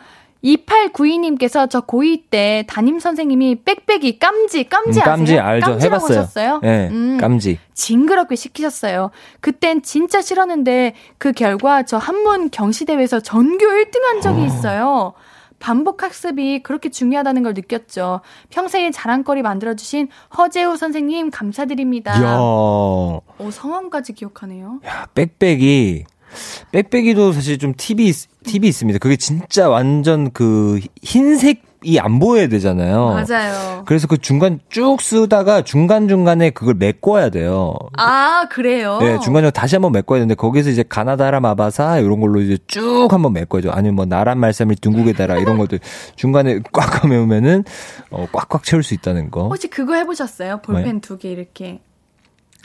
[0.44, 5.04] 2892님께서 저 고2 때 담임 선생님이 빽빽이 깜지, 깜지 음, 아세요?
[5.04, 5.78] 깜지 알죠.
[5.80, 6.18] 해봤어요.
[6.18, 6.60] 하셨어요?
[6.62, 7.58] 네, 음, 깜지.
[7.74, 9.10] 징그럽게 시키셨어요.
[9.40, 15.14] 그땐 진짜 싫었는데 그 결과 저 한문 경시대회에서 전교 1등 한 적이 있어요.
[15.62, 18.20] 반복 학습이 그렇게 중요하다는 걸 느꼈죠.
[18.50, 22.18] 평생의 자랑거리 만들어주신 허재우 선생님 감사드립니다.
[22.20, 22.36] 이야.
[22.36, 24.80] 오, 성함까지 기억하네요.
[24.84, 26.04] 야, 빽빽이.
[26.72, 28.98] 빽빽이도 사실 좀 팁이, 있- 팁이 있습니다.
[28.98, 33.08] 그게 진짜 완전 그 흰색 이 안 보여야 되잖아요.
[33.28, 33.82] 맞아요.
[33.86, 37.74] 그래서 그 중간 쭉 쓰다가 중간 중간에 그걸 메꿔야 돼요.
[37.98, 38.98] 아, 그래요?
[39.00, 43.32] 네, 중간중간 다시 한번 메꿔야 되는데 거기서 이제 가나다라 마바사 이런 걸로 이제 쭉 한번
[43.32, 43.72] 메꿔야죠.
[43.72, 45.80] 아니면 뭐 나란 말씀을 둥국에 달아 이런 것들
[46.14, 47.64] 중간에 꽉꽉 메우면은
[48.12, 49.48] 어, 꽉꽉 채울 수 있다는 거.
[49.48, 50.60] 혹시 그거 해보셨어요?
[50.62, 51.80] 볼펜 두개 이렇게.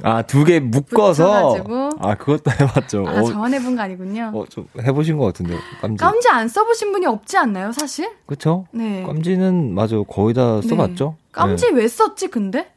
[0.03, 1.89] 아, 두 개 묶어서 붙여가지고.
[1.99, 3.05] 아, 그것도 해봤죠.
[3.07, 4.31] 아, 어, 저만 해본 거 아니군요.
[4.33, 5.97] 어, 좀 해보신 것 같은데 깜지.
[6.03, 8.09] 깜지 안 써보신 분이 없지 않나요, 사실?
[8.27, 8.65] 그쵸?
[8.71, 9.03] 네.
[9.03, 11.15] 깜지는 맞아 거의 다 써봤죠.
[11.17, 11.25] 네.
[11.31, 11.77] 깜지 네.
[11.81, 12.67] 왜 썼지, 근데?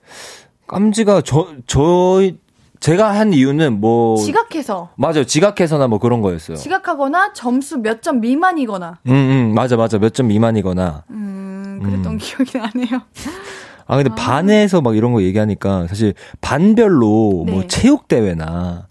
[0.66, 2.30] 깜지가 저저
[2.80, 4.88] 제가 한 이유는 뭐 지각해서.
[4.96, 6.56] 맞아요 지각해서나 뭐 그런 거였어요.
[6.56, 8.98] 지각하거나 점수 몇 점 미만이거나.
[9.06, 11.04] 음, 음 맞아 맞아 몇 점 미만이거나.
[11.10, 12.18] 음, 그랬던 음.
[12.18, 13.02] 기억이 나네요.
[13.90, 17.66] 아 근데 반에서 막 이런 거 얘기하니까 사실 반별로 뭐 네.
[17.66, 18.86] 체육 대회나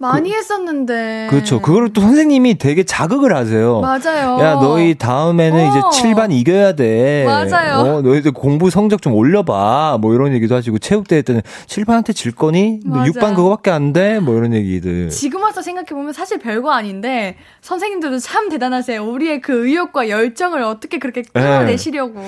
[0.00, 1.26] 많이 했었는데.
[1.28, 1.60] 그렇죠.
[1.60, 3.80] 그거를 또 선생님이 되게 자극을 하세요.
[3.80, 4.40] 맞아요.
[4.40, 5.90] 야, 너희 다음에는 어.
[5.90, 7.26] 이제 7반 이겨야 돼.
[7.26, 7.80] 맞아요.
[7.80, 9.98] 어, 너희들 공부 성적 좀 올려봐.
[10.00, 12.80] 뭐 이런 얘기도 하시고, 체육대회 때는 7반한테 질 거니?
[12.86, 13.10] 뭐 맞아.
[13.12, 14.20] 6반 그거밖에 안 돼?
[14.20, 15.10] 뭐 이런 얘기들.
[15.10, 19.04] 지금 와서 생각해보면 사실 별거 아닌데, 선생님들도 참 대단하세요.
[19.04, 22.24] 우리의 그 의욕과 열정을 어떻게 그렇게 끌어내시려고.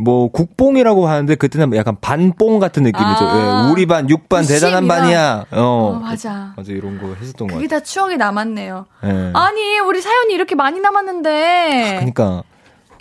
[0.00, 3.24] 뭐, 국뽕이라고 하는데, 그때는 약간 반뽕 같은 느낌이죠.
[3.24, 3.66] 아.
[3.66, 4.86] 예, 우리 반, 6반 대단한.
[4.86, 5.46] 반이야.
[5.50, 5.96] 어.
[5.96, 6.52] 어, 맞아.
[6.56, 7.80] 맞아, 이런 거 했었던 것 그게 같아요.
[7.80, 8.86] 다 추억이 남았네요.
[9.04, 9.30] 예.
[9.34, 11.94] 아니, 우리 사연이 이렇게 많이 남았는데.
[11.96, 12.42] 그러니까,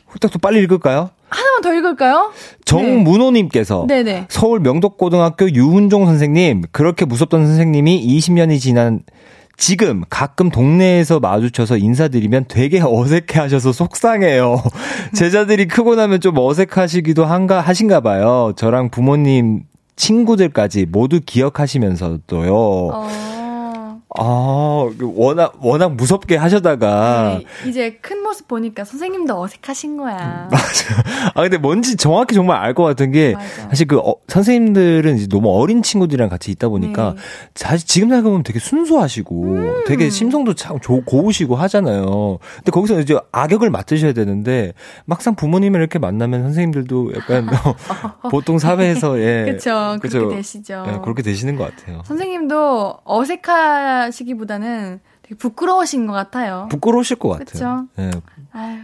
[0.07, 1.09] 후딱 또 빨리 읽을까요?
[1.29, 2.31] 하나만 더 읽을까요?
[2.65, 3.85] 정문호님께서.
[3.87, 4.27] 네네.
[4.29, 9.01] 서울 명덕고등학교 유은종 선생님, 그렇게 무섭던 선생님이 20년이 지난
[9.57, 14.61] 지금 가끔 동네에서 마주쳐서 인사드리면 되게 어색해 하셔서 속상해요.
[15.15, 18.51] 제자들이 크고 나면 좀 어색하시기도 한가, 하신가 봐요.
[18.57, 19.63] 저랑 부모님,
[19.95, 22.53] 친구들까지 모두 기억하시면서도요.
[22.53, 23.07] 어.
[24.17, 27.39] 아, 워낙, 워낙 무섭게 하셔다가.
[27.39, 30.49] 네, 이제 큰 모습 보니까 선생님도 어색하신 거야.
[31.33, 33.47] 아, 근데 뭔지 정확히 정말 알 것 같은 게, 맞아.
[33.69, 37.21] 사실 그, 어, 선생님들은 이제 너무 어린 친구들이랑 같이 있다 보니까, 네.
[37.55, 39.83] 사실 지금 생각해보면 되게 순수하시고, 음.
[39.87, 42.39] 되게 심성도 참 조- 고우시고 하잖아요.
[42.57, 44.73] 근데 거기서 이제 악역을 맡으셔야 되는데,
[45.05, 47.75] 막상 부모님을 이렇게 만나면 선생님들도 약간, 어,
[48.29, 49.45] 보통 사회에서, 예.
[49.51, 49.97] 그쵸.
[50.01, 50.17] 그쵸.
[50.19, 50.83] 그렇게 되시죠.
[50.87, 52.01] 예, 그렇게 되시는 것 같아요.
[52.05, 53.41] 선생님도 어색
[54.05, 56.67] 하시기보다는 되게 부끄러우신 것 같아요.
[56.71, 57.87] 부끄러우실 것 같아요.
[57.99, 58.11] 예.
[58.51, 58.79] 아유,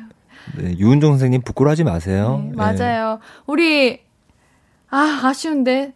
[0.57, 2.41] 네, 유은종 선생님 부끄러워하지 마세요.
[2.43, 2.55] 네, 예.
[2.55, 3.19] 맞아요.
[3.45, 4.01] 우리,
[4.89, 5.93] 아, 아쉬운데.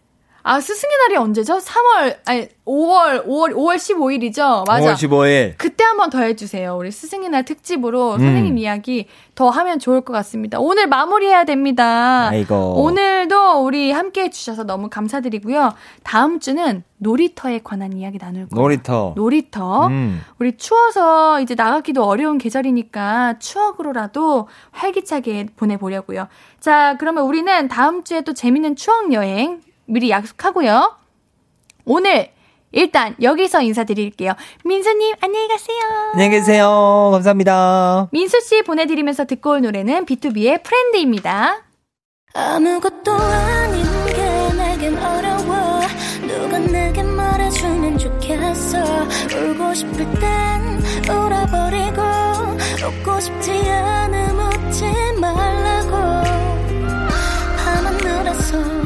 [0.48, 1.58] 아, 스승의 날이 언제죠?
[1.58, 4.64] 3월, 아니, 5월, 5월, 5월 15일이죠?
[4.66, 4.94] 맞아.
[4.94, 5.54] 5월 15일.
[5.58, 6.76] 그때 한 번 더 해주세요.
[6.76, 8.18] 우리 스승의 날 특집으로 음.
[8.20, 10.60] 선생님 이야기 더 하면 좋을 것 같습니다.
[10.60, 12.28] 오늘 마무리해야 됩니다.
[12.28, 12.54] 아이고.
[12.82, 15.72] 오늘도 우리 함께 해주셔서 너무 감사드리고요.
[16.04, 18.62] 다음 주는 놀이터에 관한 이야기 나눌 거예요.
[18.62, 19.14] 놀이터.
[19.16, 19.88] 놀이터.
[19.88, 20.22] 음.
[20.38, 26.28] 우리 추워서 이제 나가기도 어려운 계절이니까 추억으로라도 활기차게 보내보려고요.
[26.60, 30.96] 자, 그러면 우리는 다음 주에 또 재밌는 추억 여행 미리 약속하고요.
[31.84, 32.30] 오늘
[32.72, 34.32] 일단 여기서 인사드릴게요.
[34.64, 35.78] 민수님 안녕히 가세요.
[36.12, 37.10] 안녕히 계세요.
[37.12, 38.08] 감사합니다.
[38.12, 41.62] 민수 씨 보내드리면서 듣고 올 노래는 B2B의 프렌드입니다.
[42.34, 45.80] 아무것도 아닌 게 내겐 어려워
[46.26, 48.78] 누가 내게 말해주면 좋겠어
[49.34, 52.02] 울고 싶을 땐 울어버리고
[52.86, 54.84] 웃고 싶지 않음 웃지
[55.18, 55.96] 말라고
[57.56, 58.85] 밤하늘에서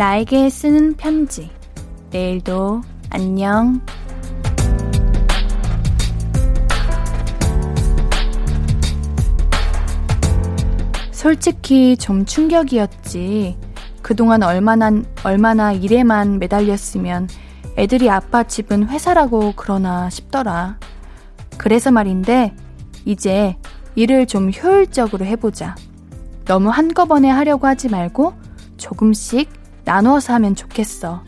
[0.00, 1.50] 나에게 쓰는 편지.
[2.10, 3.82] 내일도 안녕.
[11.12, 13.58] 솔직히 좀 충격이었지.
[14.00, 14.90] 그동안 얼마나,
[15.22, 17.28] 얼마나 일에만 매달렸으면
[17.76, 20.78] 애들이 아빠 집은 회사라고 그러나 싶더라.
[21.58, 22.56] 그래서 말인데,
[23.04, 23.54] 이제
[23.96, 25.74] 일을 좀 효율적으로 해보자.
[26.46, 28.32] 너무 한꺼번에 하려고 하지 말고
[28.78, 29.59] 조금씩
[29.90, 31.24] 나누어서 하면 좋겠어.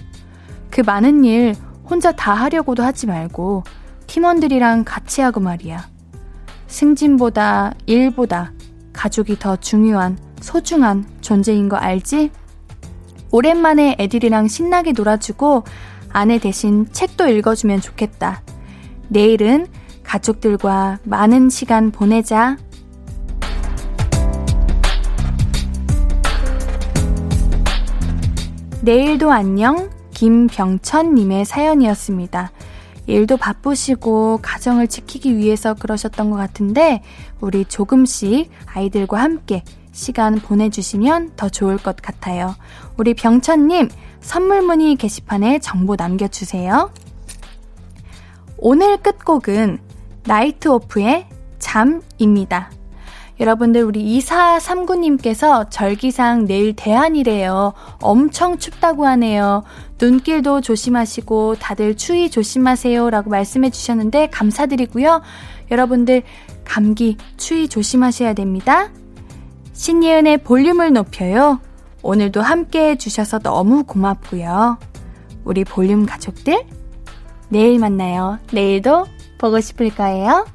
[0.70, 3.64] 그 많은 일 혼자 다 하려고도 하지 말고
[4.06, 5.88] 팀원들이랑 같이 하고 말이야.
[6.68, 8.52] 승진보다 일보다
[8.92, 12.30] 가족이 더 중요한 소중한 존재인 거 알지?
[13.32, 15.64] 오랜만에 애들이랑 신나게 놀아주고
[16.12, 18.42] 아내 대신 책도 읽어주면 좋겠다.
[19.08, 19.66] 내일은
[20.04, 22.58] 가족들과 많은 시간 보내자.
[28.82, 32.50] 내일도 안녕 김병천님의 사연이었습니다.
[33.06, 37.00] 일도 바쁘시고 가정을 지키기 위해서 그러셨던 것 같은데
[37.40, 42.56] 우리 조금씩 아이들과 함께 시간 보내주시면 더 좋을 것 같아요.
[42.96, 43.88] 우리 병천님
[44.20, 46.90] 선물 문의 게시판에 정보 남겨주세요.
[48.58, 49.78] 오늘 끝곡은
[50.24, 51.28] 나이트 오프의
[51.60, 52.72] 잠입니다.
[53.42, 57.72] 여러분들 우리 2439님께서 절기상 내일 대한이래요.
[58.00, 59.64] 엄청 춥다고 하네요.
[60.00, 65.22] 눈길도 조심하시고 다들 추위 조심하세요 라고 말씀해 주셨는데 감사드리고요.
[65.72, 66.22] 여러분들
[66.64, 68.90] 감기 추위 조심하셔야 됩니다.
[69.72, 71.58] 신예은의 볼륨을 높여요.
[72.02, 74.78] 오늘도 함께 해주셔서 너무 고맙고요.
[75.44, 76.62] 우리 볼륨 가족들,
[77.48, 78.38] 내일 만나요.
[78.52, 79.06] 내일도
[79.38, 80.46] 보고 싶을 거예요.